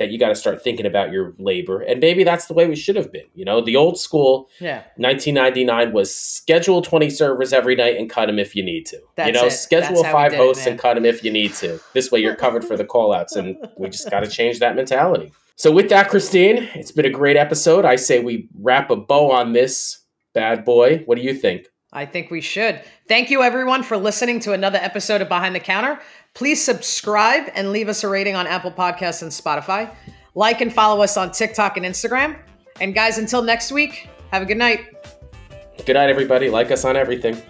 that 0.00 0.10
you 0.10 0.18
got 0.18 0.30
to 0.30 0.34
start 0.34 0.64
thinking 0.64 0.86
about 0.86 1.12
your 1.12 1.34
labor. 1.38 1.82
And 1.82 2.00
maybe 2.00 2.24
that's 2.24 2.46
the 2.46 2.54
way 2.54 2.66
we 2.66 2.74
should 2.74 2.96
have 2.96 3.12
been. 3.12 3.26
You 3.34 3.44
know, 3.44 3.60
the 3.60 3.76
old 3.76 4.00
school, 4.00 4.48
yeah, 4.58 4.84
1999 4.96 5.92
was 5.92 6.12
schedule 6.12 6.80
20 6.80 7.10
servers 7.10 7.52
every 7.52 7.76
night 7.76 7.98
and 7.98 8.08
cut 8.08 8.26
them 8.26 8.38
if 8.38 8.56
you 8.56 8.62
need 8.62 8.86
to. 8.86 8.98
That's 9.16 9.26
you 9.26 9.32
know, 9.34 9.46
it. 9.46 9.50
schedule 9.50 10.02
that's 10.02 10.12
five 10.12 10.34
hosts 10.34 10.66
it, 10.66 10.70
and 10.70 10.80
cut 10.80 10.94
them 10.94 11.04
if 11.04 11.22
you 11.22 11.30
need 11.30 11.52
to. 11.54 11.78
This 11.92 12.10
way 12.10 12.20
you're 12.20 12.34
covered 12.34 12.64
for 12.64 12.78
the 12.78 12.84
call 12.86 13.12
outs. 13.12 13.36
And 13.36 13.58
we 13.76 13.90
just 13.90 14.10
got 14.10 14.20
to 14.20 14.26
change 14.26 14.58
that 14.60 14.74
mentality. 14.74 15.32
So 15.56 15.70
with 15.70 15.90
that, 15.90 16.08
Christine, 16.08 16.70
it's 16.74 16.92
been 16.92 17.04
a 17.04 17.10
great 17.10 17.36
episode. 17.36 17.84
I 17.84 17.96
say 17.96 18.20
we 18.20 18.48
wrap 18.58 18.90
a 18.90 18.96
bow 18.96 19.30
on 19.30 19.52
this 19.52 19.98
bad 20.32 20.64
boy. 20.64 21.02
What 21.04 21.16
do 21.16 21.22
you 21.22 21.34
think? 21.34 21.66
I 21.92 22.06
think 22.06 22.30
we 22.30 22.40
should. 22.40 22.82
Thank 23.08 23.30
you, 23.30 23.42
everyone, 23.42 23.82
for 23.82 23.96
listening 23.96 24.40
to 24.40 24.52
another 24.52 24.78
episode 24.80 25.20
of 25.20 25.28
Behind 25.28 25.54
the 25.54 25.60
Counter. 25.60 26.00
Please 26.34 26.64
subscribe 26.64 27.50
and 27.54 27.72
leave 27.72 27.88
us 27.88 28.04
a 28.04 28.08
rating 28.08 28.36
on 28.36 28.46
Apple 28.46 28.70
Podcasts 28.70 29.22
and 29.22 29.32
Spotify. 29.32 29.92
Like 30.34 30.60
and 30.60 30.72
follow 30.72 31.02
us 31.02 31.16
on 31.16 31.32
TikTok 31.32 31.76
and 31.76 31.84
Instagram. 31.84 32.38
And 32.80 32.94
guys, 32.94 33.18
until 33.18 33.42
next 33.42 33.72
week, 33.72 34.08
have 34.30 34.42
a 34.42 34.46
good 34.46 34.56
night. 34.56 34.86
Good 35.84 35.94
night, 35.94 36.08
everybody. 36.08 36.48
Like 36.48 36.70
us 36.70 36.84
on 36.84 36.96
everything. 36.96 37.42